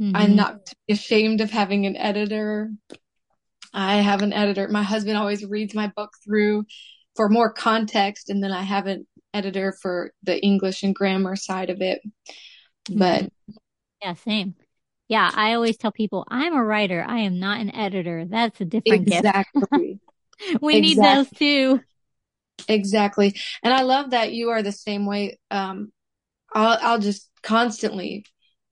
[0.00, 0.16] Mm-hmm.
[0.16, 2.72] i'm not ashamed of having an editor.
[3.72, 4.68] I have an editor.
[4.68, 6.64] My husband always reads my book through
[7.14, 11.70] for more context and then i have an editor for the english and grammar side
[11.70, 12.00] of it.
[12.90, 13.54] But mm-hmm.
[14.02, 14.54] yeah same
[15.08, 17.04] yeah, I always tell people I'm a writer.
[17.06, 18.24] I am not an editor.
[18.24, 20.00] That's a different exactly.
[20.40, 20.62] gift.
[20.62, 20.80] we exactly.
[20.80, 21.80] need those too.
[22.68, 23.34] Exactly.
[23.62, 25.38] And I love that you are the same way.
[25.50, 25.92] Um,
[26.54, 28.24] I'll, I'll just constantly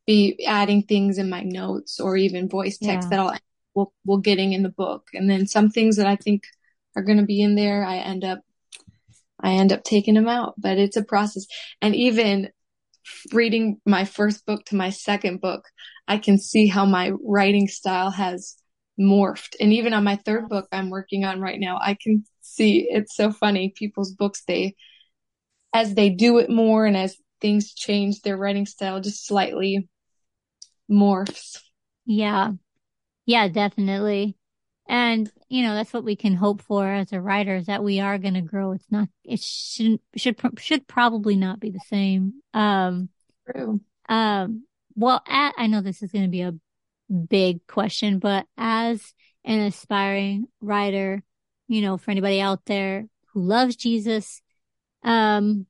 [0.07, 3.17] be adding things in my notes or even voice text yeah.
[3.17, 3.39] that I'll
[3.75, 5.09] we'll, we'll getting in the book.
[5.15, 6.45] And then some things that I think
[6.97, 8.41] are going to be in there, I end up
[9.45, 11.47] I end up taking them out, but it's a process.
[11.81, 12.51] And even
[13.33, 15.65] reading my first book to my second book,
[16.09, 18.57] I can see how my writing style has
[18.99, 19.55] morphed.
[19.61, 23.17] And even on my third book I'm working on right now, I can see it's
[23.17, 23.73] so funny.
[23.75, 24.75] People's books, they,
[25.75, 29.89] as they do it more and as things change, their writing style just slightly
[30.91, 31.59] morphs.
[32.05, 32.53] Yeah.
[33.27, 34.37] Yeah, definitely.
[34.89, 38.01] And, you know, that's what we can hope for as a writer is that we
[38.01, 38.73] are going to grow.
[38.73, 42.35] It's not, it shouldn't, should, should probably not be the same.
[42.53, 43.09] Um,
[43.51, 43.81] True.
[44.09, 44.65] Um,
[44.95, 46.55] well, at, I know this is going to be a
[47.29, 49.15] big question, but as
[49.45, 51.23] an aspiring writer,
[51.69, 54.43] you know, for anybody out there who loves Jesus,
[55.03, 55.67] um,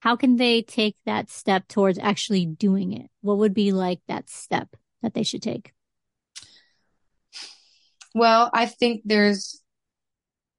[0.00, 3.10] how can they take that step towards actually doing it?
[3.20, 5.72] What would be like that step that they should take?
[8.14, 9.62] Well, I think there's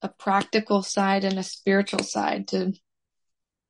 [0.02, 2.74] a practical side and a spiritual side to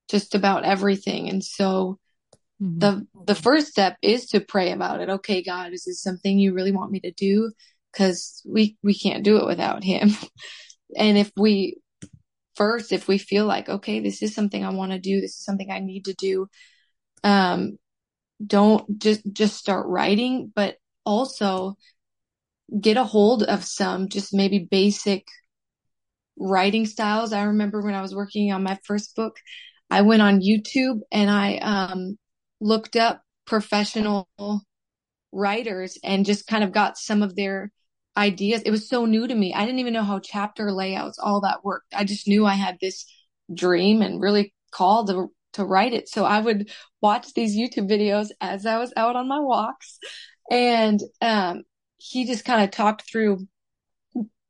[0.09, 1.29] just about everything.
[1.29, 1.99] And so
[2.61, 2.79] mm-hmm.
[2.79, 5.09] the the first step is to pray about it.
[5.09, 7.51] Okay, God, is this something you really want me to do?
[7.93, 10.11] Cuz we we can't do it without him.
[10.97, 11.77] and if we
[12.55, 15.45] first if we feel like okay, this is something I want to do, this is
[15.45, 16.47] something I need to do,
[17.23, 17.77] um
[18.45, 21.77] don't just just start writing, but also
[22.79, 25.25] get a hold of some just maybe basic
[26.37, 27.33] writing styles.
[27.33, 29.37] I remember when I was working on my first book,
[29.89, 32.17] I went on YouTube and I um,
[32.59, 34.27] looked up professional
[35.31, 37.71] writers and just kind of got some of their
[38.15, 38.61] ideas.
[38.65, 39.53] It was so new to me.
[39.53, 41.93] I didn't even know how chapter layouts, all that worked.
[41.93, 43.05] I just knew I had this
[43.53, 46.09] dream and really called to, to write it.
[46.09, 46.71] So I would
[47.01, 49.99] watch these YouTube videos as I was out on my walks
[50.49, 51.63] and um,
[52.05, 53.47] he just kind of talked through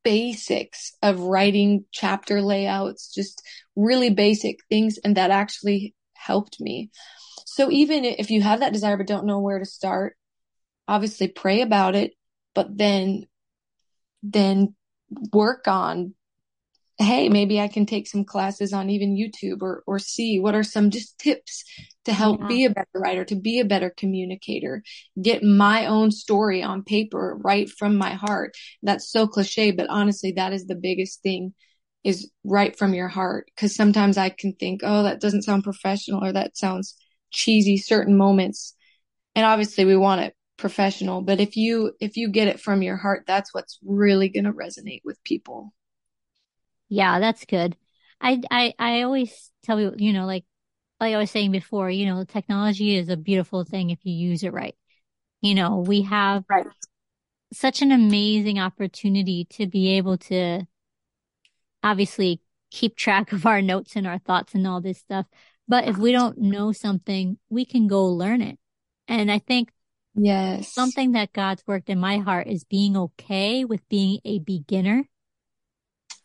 [0.03, 3.43] basics of writing chapter layouts, just
[3.75, 4.97] really basic things.
[4.97, 6.89] And that actually helped me.
[7.45, 10.17] So even if you have that desire but don't know where to start,
[10.87, 12.13] obviously pray about it,
[12.56, 13.27] but then,
[14.23, 14.75] then
[15.31, 16.15] work on
[17.04, 20.63] hey, maybe I can take some classes on even YouTube or, or see what are
[20.63, 21.63] some just tips
[22.06, 22.47] to help yeah.
[22.47, 24.83] be a better writer, to be a better communicator,
[25.21, 28.56] get my own story on paper right from my heart.
[28.81, 31.54] That's so cliche, but honestly, that is the biggest thing
[32.04, 33.49] is right from your heart.
[33.56, 36.95] Cause sometimes I can think, oh, that doesn't sound professional or that sounds
[37.31, 38.75] cheesy certain moments.
[39.35, 42.97] And obviously we want it professional, but if you, if you get it from your
[42.97, 45.73] heart, that's what's really going to resonate with people.
[46.94, 47.75] Yeah, that's good.
[48.21, 50.46] I, I, I always tell you, you know, like,
[51.00, 54.44] like I was saying before, you know, technology is a beautiful thing if you use
[54.44, 54.75] it right.
[55.41, 56.67] You know, we have Right.
[57.52, 60.67] such an amazing opportunity to be able to
[61.81, 65.25] obviously keep track of our notes and our thoughts and all this stuff.
[65.67, 68.60] But if we don't know something, we can go learn it.
[69.08, 69.71] And I think
[70.13, 70.71] Yes.
[70.75, 75.10] something that God's worked in my heart is being okay with being a beginner.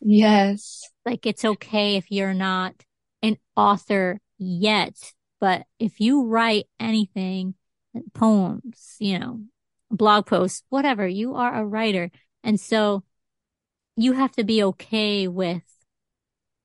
[0.01, 0.89] Yes.
[1.05, 2.73] Like it's okay if you're not
[3.21, 7.55] an author yet, but if you write anything,
[8.13, 9.41] poems, you know,
[9.91, 12.11] blog posts, whatever, you are a writer.
[12.43, 13.03] And so
[13.95, 15.63] you have to be okay with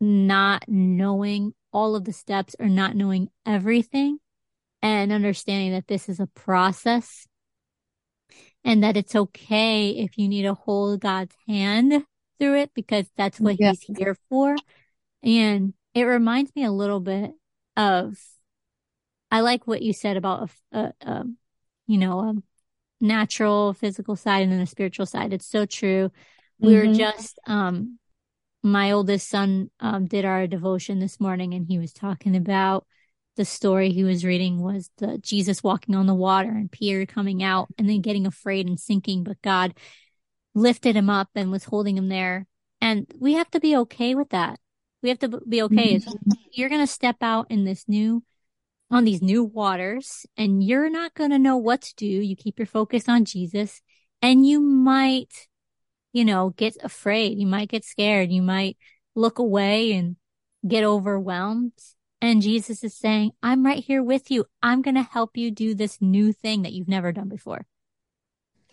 [0.00, 4.18] not knowing all of the steps or not knowing everything
[4.82, 7.26] and understanding that this is a process
[8.62, 12.04] and that it's okay if you need to hold God's hand
[12.38, 13.70] through it because that's what Yeah.
[13.70, 14.56] he's here for.
[15.22, 17.32] And it reminds me a little bit
[17.76, 18.18] of,
[19.30, 21.24] I like what you said about, a, a, a
[21.86, 22.34] you know, a
[23.00, 25.32] natural physical side and then a spiritual side.
[25.32, 26.10] It's so true.
[26.60, 26.96] We were Mhm.
[26.96, 27.98] just, um,
[28.62, 32.86] my oldest son, um, did our devotion this morning and he was talking about
[33.36, 37.42] the story he was reading was the Jesus walking on the water and Peter coming
[37.42, 39.74] out and then getting afraid and sinking, but God
[40.54, 42.46] lifted him up and was holding him there.
[42.80, 44.58] And we have to be okay with that.
[45.02, 45.96] We have to be okay.
[45.96, 46.12] Mm-hmm.
[46.26, 48.22] It's, you're going to step out in this new,
[48.90, 52.06] on these new waters and you're not going to know what to do.
[52.06, 53.82] You keep your focus on Jesus
[54.22, 55.48] and you might,
[56.12, 57.38] you know, get afraid.
[57.38, 58.30] You might get scared.
[58.30, 58.78] You might
[59.14, 60.16] look away and
[60.66, 61.72] get overwhelmed.
[62.20, 64.46] And Jesus is saying, I'm right here with you.
[64.62, 67.66] I'm going to help you do this new thing that you've never done before.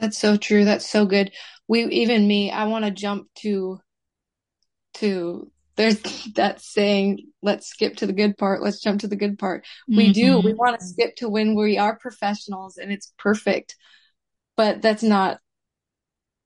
[0.02, 0.66] That's so true.
[0.66, 1.32] That's so good.
[1.68, 3.80] We, even me, I want to jump to,
[4.96, 6.02] to, there's
[6.36, 8.64] that saying, let's skip to the good part.
[8.64, 9.66] Let's jump to the good part.
[9.88, 10.38] We do.
[10.38, 10.46] Mm-hmm.
[10.48, 13.76] We want to skip to when we are professionals and it's perfect,
[14.58, 15.38] but that's not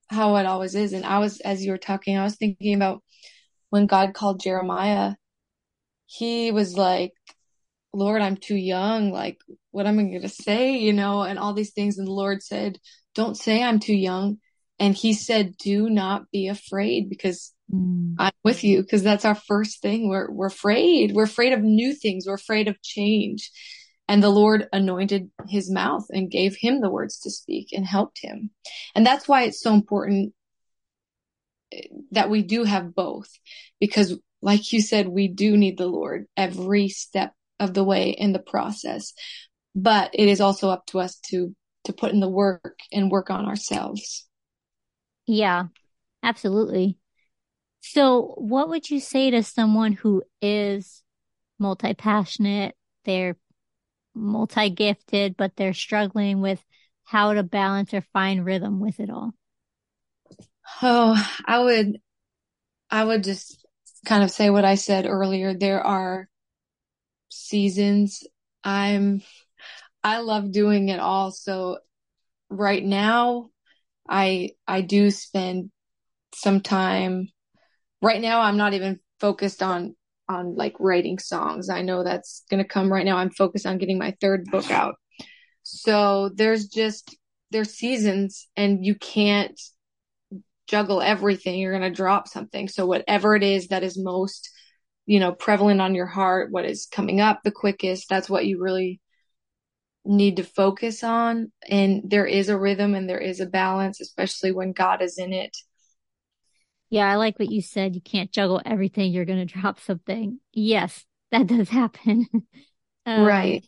[0.10, 0.92] how it always is.
[0.92, 3.02] And I was, as you were talking, I was thinking about
[3.70, 5.16] when God called Jeremiah,
[6.06, 7.14] he was like,
[7.94, 9.12] Lord, I'm too young.
[9.12, 9.40] Like,
[9.72, 10.78] what am I going to say?
[10.78, 11.98] You know, and all these things.
[11.98, 12.80] And the Lord said,
[13.16, 14.38] don't say I'm too young.
[14.78, 18.16] And he said, do not be afraid because Mm.
[18.18, 18.82] I'm with you.
[18.82, 20.10] Because that's our first thing.
[20.10, 21.14] We're, we're afraid.
[21.14, 22.26] We're afraid of new things.
[22.28, 23.52] We're afraid of change.
[24.08, 28.20] And the Lord anointed his mouth and gave him the words to speak and helped
[28.22, 28.52] him.
[28.94, 30.34] And that's why it's so important
[31.72, 33.30] eh, that we do have both.
[33.80, 38.32] Because like you said, we do need the Lord every step of the way in
[38.32, 39.14] the process.
[39.74, 41.56] But it is also up to us to,
[41.86, 44.28] to put in the work and work on ourselves.
[45.28, 45.66] Yeah,
[46.22, 46.98] absolutely.
[47.82, 51.04] So what would you say to someone who is
[51.60, 52.76] multi-passionate,
[53.06, 53.38] they're
[54.14, 56.64] multi-gifted, but they're struggling with
[57.04, 59.34] how to balance or find rhythm with it all?
[60.82, 61.16] Oh,
[61.46, 62.02] I would,
[62.90, 63.66] I would just
[64.06, 65.54] kind of say what I said earlier.
[65.54, 66.28] There are
[67.30, 68.24] seasons.
[68.64, 69.22] I'm,
[70.06, 71.32] I love doing it all.
[71.32, 71.80] So
[72.52, 73.50] right now,
[74.08, 75.72] I, I do spend
[76.36, 77.30] some time.
[78.04, 79.96] Right now, I'm not even focused on,
[80.30, 81.70] on like writing songs.
[81.70, 83.18] I know that's going to come right now.
[83.18, 84.94] I'm focused on getting my third book out.
[85.64, 87.18] So there's just,
[87.50, 89.60] there's seasons and you can't
[90.68, 91.60] juggle everything.
[91.60, 92.68] You're going to drop something.
[92.68, 94.52] So whatever it is that is most,
[95.08, 98.62] you know, prevalent on your heart, what is coming up the quickest, that's what you
[98.62, 99.02] really
[100.06, 101.52] need to focus on.
[101.70, 105.34] And there is a rhythm and there is a balance, especially when God is in
[105.34, 105.56] it.
[106.90, 107.96] Yeah, I like what you said.
[107.96, 109.12] You can't juggle everything.
[109.12, 110.40] You're going to drop something.
[110.54, 112.28] Yes, that does happen.
[113.08, 113.64] Um, Right.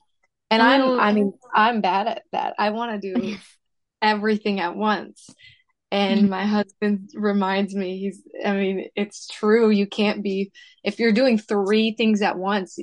[0.51, 2.55] And I'm, I mean, I'm bad at that.
[2.59, 3.37] I want to do
[4.01, 5.29] everything at once.
[5.91, 6.29] And Mhm.
[6.29, 9.69] my husband reminds me, he's, I mean, it's true.
[9.69, 10.51] You can't be,
[10.83, 12.79] if you're doing three things at once,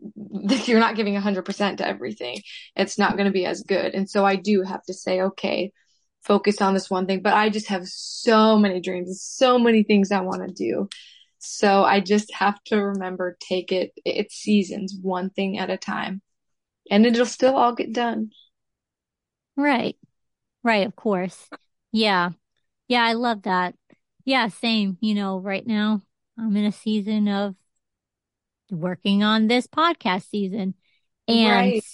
[0.66, 2.40] you're not giving 100% to everything.
[2.76, 3.94] It's not going to be as good.
[3.94, 5.72] And so I do have to say, okay,
[6.22, 7.22] focus on this one thing.
[7.22, 10.88] But I just have so many dreams, so many things I want to do.
[11.38, 16.20] So I just have to remember, take it, it's seasons, one thing at a time.
[16.90, 18.30] And it'll still all get done.
[19.56, 19.96] Right.
[20.62, 21.48] Right, of course.
[21.92, 22.30] Yeah.
[22.88, 23.74] Yeah, I love that.
[24.24, 24.98] Yeah, same.
[25.00, 26.02] You know, right now
[26.38, 27.54] I'm in a season of
[28.70, 30.74] working on this podcast season
[31.26, 31.84] and Right.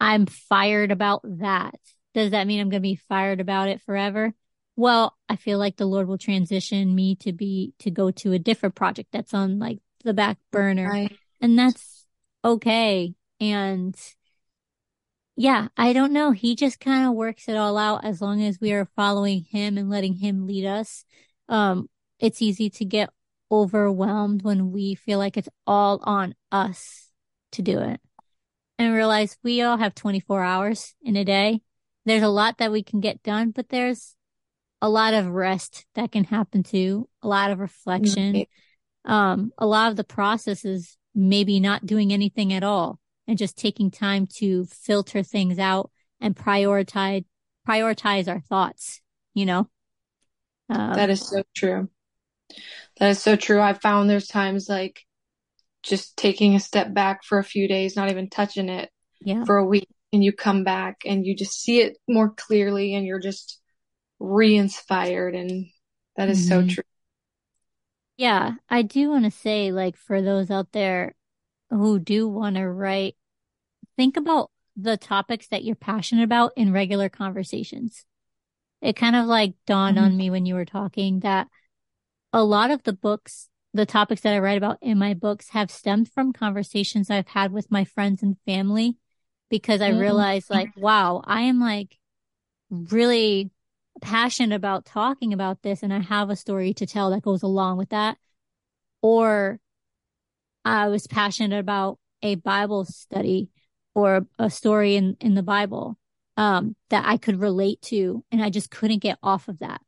[0.00, 1.74] I'm fired about that.
[2.14, 4.34] Does that mean I'm going to be fired about it forever?
[4.76, 8.38] well, I feel like the Lord will transition me to be to go to a
[8.38, 10.88] different project that's on like the back burner.
[10.88, 11.16] Right.
[11.40, 12.04] And that's
[12.44, 13.14] okay.
[13.40, 13.96] And
[15.34, 16.30] yeah, I don't know.
[16.30, 19.78] He just kind of works it all out as long as we are following him
[19.78, 21.04] and letting him lead us.
[21.48, 23.10] Um, it's easy to get
[23.50, 27.10] overwhelmed when we feel like it's all on us
[27.52, 28.00] to do it
[28.78, 31.62] and realize we all have 24 hours in a day.
[32.04, 34.14] There's a lot that we can get done, but there's
[34.82, 38.34] a lot of rest that can happen too, a lot of reflection.
[38.34, 38.48] Right.
[39.04, 43.56] Um, a lot of the process is maybe not doing anything at all and just
[43.56, 45.90] taking time to filter things out
[46.20, 47.24] and prioritize
[47.66, 49.00] prioritize our thoughts
[49.34, 49.68] you know
[50.68, 51.88] um, that is so true
[52.98, 55.00] that is so true I've found there's times like
[55.82, 58.90] just taking a step back for a few days not even touching it
[59.20, 59.44] yeah.
[59.44, 63.06] for a week and you come back and you just see it more clearly and
[63.06, 63.60] you're just
[64.18, 65.66] re-inspired and
[66.16, 66.68] that is mm-hmm.
[66.68, 66.84] so true
[68.16, 71.14] yeah i do want to say like for those out there
[71.70, 73.16] who do want to write,
[73.96, 78.04] think about the topics that you're passionate about in regular conversations.
[78.82, 80.06] It kind of like dawned mm-hmm.
[80.06, 81.48] on me when you were talking that
[82.36, 85.70] a lot of the books, the topics that I write about in my books have
[85.70, 88.98] stemmed from conversations I've had with my friends and family
[89.48, 90.00] because I mm-hmm.
[90.00, 91.96] realized like, wow, I am like
[92.70, 93.50] really
[94.02, 97.78] passionate about talking about this and I have a story to tell that goes along
[97.78, 98.18] with that.
[99.00, 99.58] Or
[100.62, 103.48] I was passionate about a Bible study
[103.94, 105.96] or a story in, in the Bible,
[106.36, 108.22] um, that I could relate to.
[108.30, 109.80] And I just couldn't get off of that.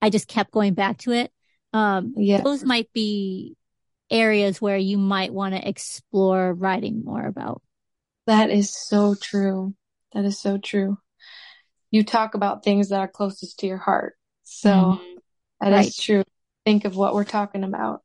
[0.00, 1.32] I just kept going back to it.
[1.76, 2.40] Um, yeah.
[2.40, 3.54] those might be
[4.10, 7.60] areas where you might want to explore writing more about.
[8.26, 9.74] That is so true.
[10.14, 10.96] That is so true.
[11.90, 14.14] You talk about things that are closest to your heart.
[14.42, 15.14] So mm-hmm.
[15.60, 15.86] that right.
[15.86, 16.24] is true.
[16.64, 18.00] Think of what we're talking about.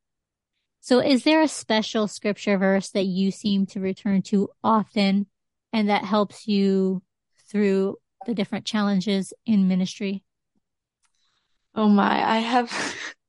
[0.82, 5.28] So is there a special scripture verse that you seem to return to often
[5.72, 7.03] and that helps you
[7.49, 10.26] through the different challenges in ministry?
[11.74, 12.69] Oh my, I have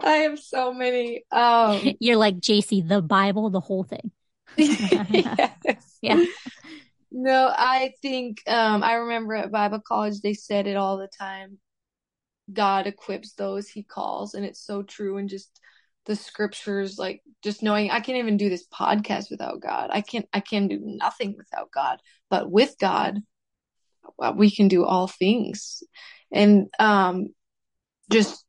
[0.00, 1.24] I have so many.
[1.30, 4.10] Um You're like Jacy, the Bible, the whole thing.
[4.56, 5.98] yes.
[6.02, 6.24] Yeah.
[7.10, 11.58] No, I think um I remember at Bible college they said it all the time.
[12.52, 15.60] God equips those he calls and it's so true and just
[16.08, 20.26] the scriptures like just knowing i can't even do this podcast without god i can't
[20.32, 23.18] i can do nothing without god but with god
[24.34, 25.82] we can do all things
[26.32, 27.28] and um
[28.10, 28.42] just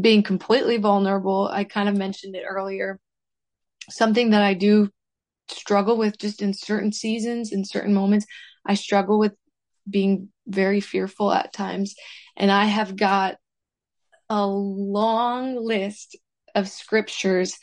[0.00, 2.98] being completely vulnerable i kind of mentioned it earlier
[3.90, 4.88] something that i do
[5.48, 8.26] struggle with just in certain seasons in certain moments
[8.66, 9.32] i struggle with
[9.88, 11.94] being very fearful at times
[12.36, 13.36] and i have got
[14.30, 16.16] a long list
[16.54, 17.58] of scriptures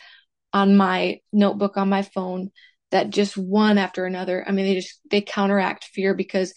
[0.54, 2.52] on my notebook on my phone
[2.92, 4.44] that just one after another.
[4.46, 6.54] I mean, they just, they counteract fear because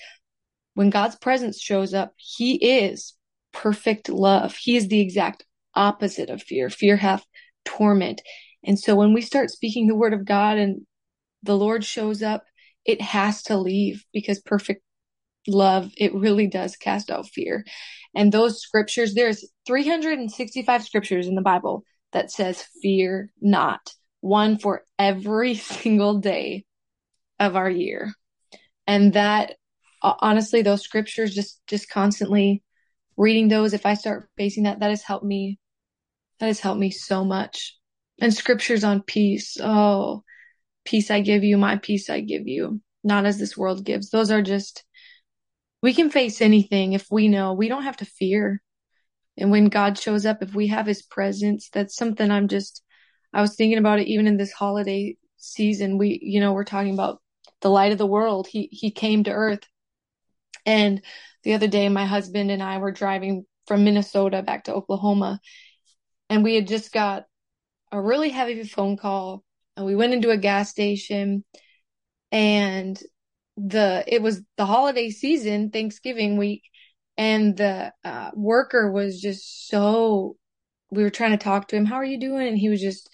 [0.75, 3.14] when God's presence shows up, he is
[3.53, 4.57] perfect love.
[4.57, 5.45] He is the exact
[5.77, 6.70] opposite of fear.
[6.70, 7.25] Fear hath
[7.64, 8.22] torment.
[8.64, 10.87] And so when we start speaking the word of God and
[11.43, 12.45] the Lord shows up,
[12.85, 14.83] it has to leave because perfect
[15.47, 17.64] love, it really does cast out fear.
[18.14, 24.85] And those scriptures, there's 365 scriptures in the Bible that says, Fear not, one for
[24.99, 26.64] every single day
[27.39, 28.12] of our year.
[28.87, 29.57] And that,
[30.03, 32.62] uh, honestly, those scriptures, just, just constantly
[33.16, 35.59] reading those, if I start facing that, that has helped me,
[36.41, 37.76] that has helped me so much.
[38.20, 39.57] And scriptures on peace.
[39.61, 40.22] Oh,
[40.85, 44.11] peace I give you, my peace I give you, not as this world gives.
[44.11, 44.85] Those are just,
[45.82, 48.62] we can face anything if we know we don't have to fear
[49.37, 52.82] and when God shows up, if we have his presence, that's something I'm just,
[53.32, 55.99] I was thinking about it even in this holiday season.
[55.99, 57.20] We, you know, we're talking about
[57.61, 58.47] the light of the world.
[58.47, 59.66] He, he came to earth.
[60.64, 61.03] And
[61.43, 65.41] the other day, my husband and I were driving from Minnesota back to Oklahoma
[66.35, 67.26] and we had just got
[67.93, 69.45] a really heavy phone call
[69.76, 71.45] and we went into a gas station
[72.32, 73.01] and
[73.57, 76.64] the, it was the holiday season, Thanksgiving week
[77.16, 80.37] and the uh, worker was just so
[80.91, 82.49] we were trying to talk to him how are you doing?
[82.49, 83.09] And he was just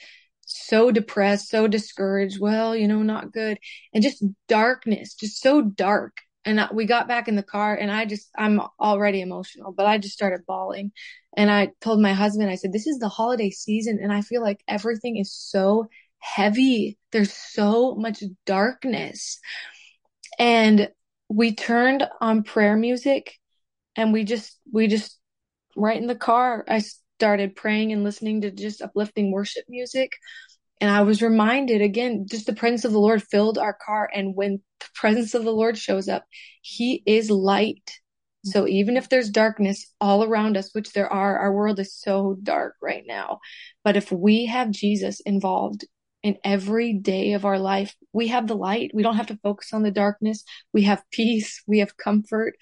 [0.46, 2.40] so depressed so discouraged.
[2.40, 3.58] Well you know not good.
[3.92, 6.16] And just darkness just so dark
[6.50, 9.98] and we got back in the car and i just i'm already emotional but i
[9.98, 10.92] just started bawling.
[11.36, 14.42] And i told my husband i said this is the holiday season and i feel
[14.42, 15.88] like everything is so
[16.20, 16.98] heavy.
[17.10, 19.40] There's so much darkness.
[20.38, 20.90] And
[21.28, 23.38] we turned on prayer music
[23.96, 25.18] and we just we just
[25.76, 26.82] right in the car, I
[27.18, 30.12] started praying and listening to just uplifting worship music.
[30.80, 34.08] And I was reminded again, just the presence of the Lord filled our car.
[34.12, 36.24] And when the presence of the Lord shows up,
[36.62, 37.98] He is light.
[38.44, 38.68] So mm-hmm.
[38.68, 42.76] even if there's darkness all around us, which there are, our world is so dark
[42.80, 43.40] right now.
[43.84, 45.84] But if we have Jesus involved
[46.22, 48.92] in every day of our life, we have the light.
[48.94, 50.44] We don't have to focus on the darkness.
[50.72, 51.62] We have peace.
[51.66, 52.54] We have comfort.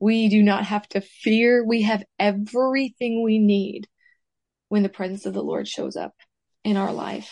[0.00, 1.64] We do not have to fear.
[1.64, 3.88] We have everything we need
[4.68, 6.14] when the presence of the Lord shows up
[6.64, 7.30] in our life.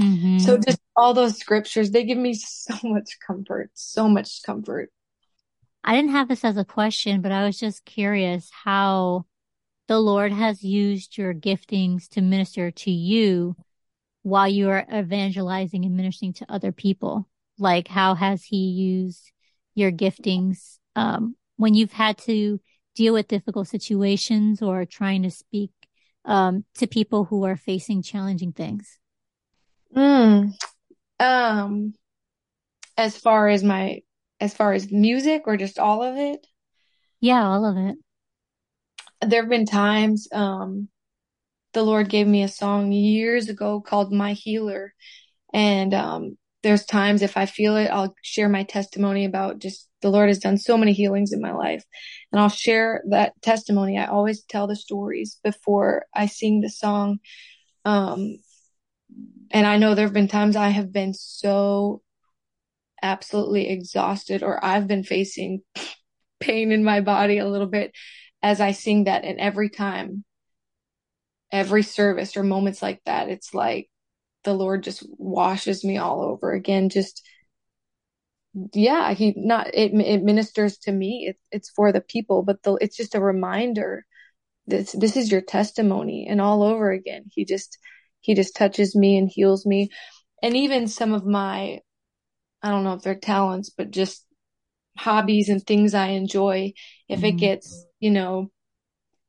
[0.00, 0.38] Mm-hmm.
[0.38, 4.90] So just all those scriptures, they give me so much comfort, so much comfort.
[5.84, 9.26] I didn't have this as a question, but I was just curious how
[9.88, 13.56] the Lord has used your giftings to minister to you
[14.22, 17.28] while you are evangelizing and ministering to other people.
[17.58, 19.32] Like, how has He used
[19.74, 22.60] your giftings um, when you've had to
[22.94, 25.72] deal with difficult situations or trying to speak
[26.24, 28.99] um, to people who are facing challenging things?
[29.96, 30.52] Mm,
[31.18, 31.94] um,
[32.96, 34.00] as far as my
[34.40, 36.46] as far as music or just all of it?
[37.20, 37.96] Yeah, all of it.
[39.26, 40.88] There have been times um
[41.72, 44.92] the Lord gave me a song years ago called My Healer.
[45.52, 50.10] And um there's times if I feel it, I'll share my testimony about just the
[50.10, 51.84] Lord has done so many healings in my life.
[52.32, 53.98] And I'll share that testimony.
[53.98, 57.18] I always tell the stories before I sing the song.
[57.84, 58.36] Um
[59.50, 62.02] and I know there have been times I have been so
[63.02, 65.62] absolutely exhausted or I've been facing
[66.40, 67.92] pain in my body a little bit
[68.42, 69.24] as I sing that.
[69.24, 70.24] And every time,
[71.52, 73.88] every service or moments like that, it's like
[74.44, 76.88] the Lord just washes me all over again.
[76.88, 77.26] Just,
[78.72, 81.26] yeah, he not, it, it ministers to me.
[81.28, 84.06] It, it's for the people, but the, it's just a reminder
[84.66, 87.24] this, this is your testimony and all over again.
[87.32, 87.78] He just,
[88.20, 89.90] he just touches me and heals me.
[90.42, 91.80] And even some of my
[92.62, 94.24] I don't know if they're talents, but just
[94.96, 96.74] hobbies and things I enjoy.
[97.08, 97.26] If mm-hmm.
[97.26, 98.50] it gets, you know,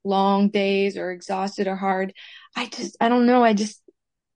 [0.03, 2.13] long days or exhausted or hard,
[2.55, 3.43] I just, I don't know.
[3.43, 3.81] I just,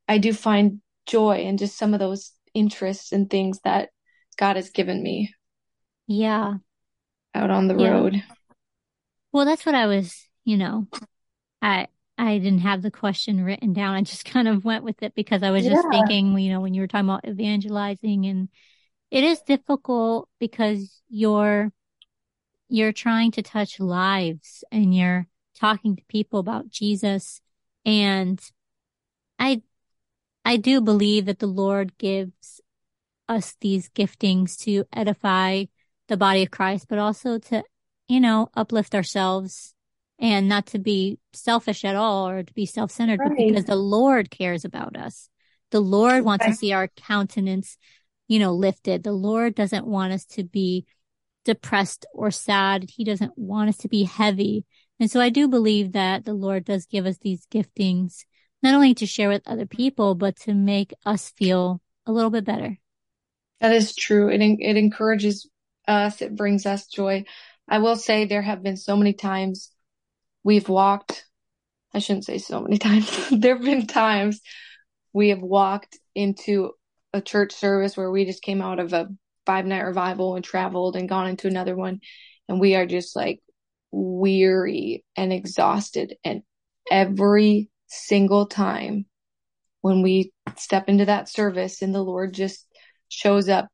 [0.07, 3.89] I do find joy in just some of those interests and things that
[4.37, 5.33] God has given me.
[6.07, 6.53] Yeah.
[7.33, 7.89] Out on the yeah.
[7.89, 8.23] road.
[9.33, 10.87] Well, that's what I was, you know,
[11.61, 11.87] I,
[12.17, 13.95] I didn't have the question written down.
[13.95, 15.73] I just kind of went with it because I was yeah.
[15.73, 18.49] just thinking, you know, when you were talking about evangelizing and
[19.11, 21.71] it is difficult because you're
[22.67, 27.39] you're trying to touch lives and you're talking to people about Jesus
[27.85, 28.41] and
[29.37, 29.61] I
[30.43, 32.59] I do believe that the Lord gives
[33.29, 35.65] us these giftings to edify
[36.07, 37.63] the body of Christ but also to
[38.07, 39.74] you know uplift ourselves
[40.19, 43.29] and not to be selfish at all or to be self-centered right.
[43.29, 45.29] but because the Lord cares about us
[45.71, 47.77] the Lord wants to see our countenance
[48.27, 49.03] you know, lifted.
[49.03, 50.85] The Lord doesn't want us to be
[51.43, 52.89] depressed or sad.
[52.89, 54.65] He doesn't want us to be heavy.
[54.99, 58.25] And so I do believe that the Lord does give us these giftings,
[58.63, 62.45] not only to share with other people, but to make us feel a little bit
[62.45, 62.77] better.
[63.59, 64.29] That is true.
[64.29, 65.49] It, it encourages
[65.87, 66.21] us.
[66.21, 67.25] It brings us joy.
[67.67, 69.71] I will say there have been so many times
[70.45, 71.25] we've walked.
[71.93, 73.29] I shouldn't say so many times.
[73.31, 74.39] there have been times
[75.11, 76.71] we have walked into
[77.11, 79.07] a church service where we just came out of a
[79.45, 81.99] five night revival and traveled and gone into another one.
[82.47, 83.41] And we are just like
[83.91, 86.15] weary and exhausted.
[86.23, 86.43] And
[86.91, 89.05] every single time
[89.81, 92.67] when we step into that service and the Lord just
[93.07, 93.67] shows up,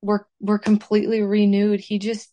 [0.00, 1.80] we're, we're completely renewed.
[1.80, 2.32] He just,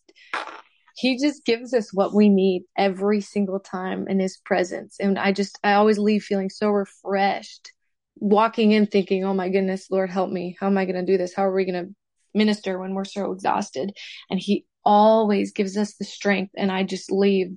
[1.00, 4.96] he just gives us what we need every single time in his presence.
[5.00, 7.72] And I just, I always leave feeling so refreshed
[8.16, 10.56] walking in thinking, oh my goodness, Lord, help me.
[10.60, 11.34] How am I going to do this?
[11.34, 11.94] How are we going to
[12.34, 13.96] minister when we're so exhausted?
[14.28, 16.52] And He always gives us the strength.
[16.54, 17.56] And I just leave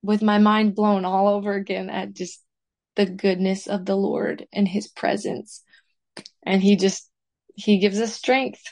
[0.00, 2.40] with my mind blown all over again at just
[2.94, 5.64] the goodness of the Lord and His presence.
[6.44, 7.10] And He just,
[7.56, 8.62] He gives us strength.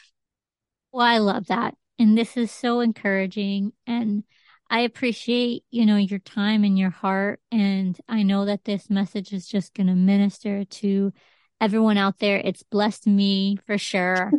[0.92, 1.74] Well, I love that.
[1.98, 3.72] And this is so encouraging.
[3.86, 4.24] And
[4.70, 7.40] I appreciate, you know, your time and your heart.
[7.52, 11.12] And I know that this message is just going to minister to
[11.60, 12.38] everyone out there.
[12.38, 14.32] It's blessed me for sure.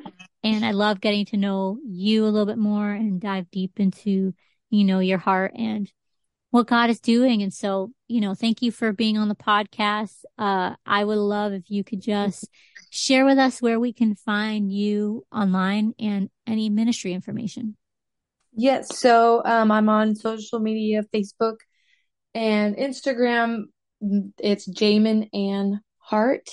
[0.44, 4.34] and I love getting to know you a little bit more and dive deep into,
[4.70, 5.92] you know, your heart and
[6.52, 7.42] what God is doing.
[7.42, 10.24] And so, you know, thank you for being on the podcast.
[10.38, 12.48] Uh, I would love if you could just
[12.90, 17.76] share with us where we can find you online and any ministry information.
[18.54, 18.98] Yes.
[18.98, 21.58] So um, I'm on social media, Facebook,
[22.34, 23.64] And Instagram,
[24.38, 26.50] it's Jamin and Hart.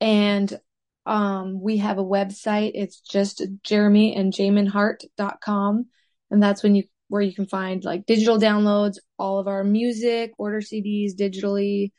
[0.00, 0.52] And
[1.06, 2.72] um, we have a website.
[2.74, 5.86] It's just Jeremy and JaminHart.com.
[6.30, 10.32] And that's when you where you can find like digital downloads, all of our music,
[10.38, 11.92] order CDs digitally,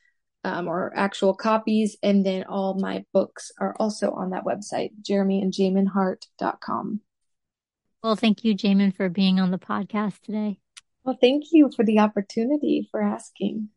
[0.43, 1.95] um, or actual copies.
[2.01, 7.01] And then all my books are also on that website, jeremyandjaminhart.com.
[8.03, 10.57] Well, thank you, Jamin, for being on the podcast today.
[11.03, 13.70] Well, thank you for the opportunity for asking.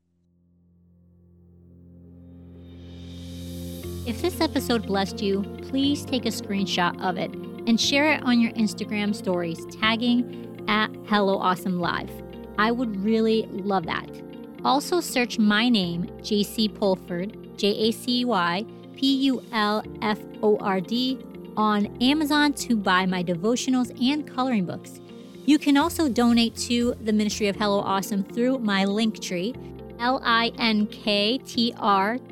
[4.07, 7.31] If this episode blessed you, please take a screenshot of it
[7.67, 12.11] and share it on your Instagram stories, tagging at Hello Awesome Live.
[12.59, 14.09] I would really love that.
[14.65, 18.65] Also, search my name, Jacy Pulford, J A C Y
[18.97, 21.19] P U L F O R D,
[21.57, 25.01] on Amazon to buy my devotionals and coloring books.
[25.45, 29.55] You can also donate to the Ministry of Hello Awesome through my link tree,
[30.01, 30.59] L-I-N-K-T-R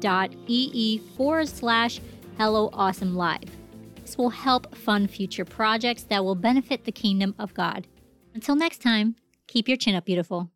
[0.00, 2.00] dot E-E forward slash
[2.36, 3.56] Hello Awesome Live.
[4.02, 7.86] This will help fund future projects that will benefit the kingdom of God.
[8.34, 9.16] Until next time,
[9.46, 10.50] keep your chin up, beautiful.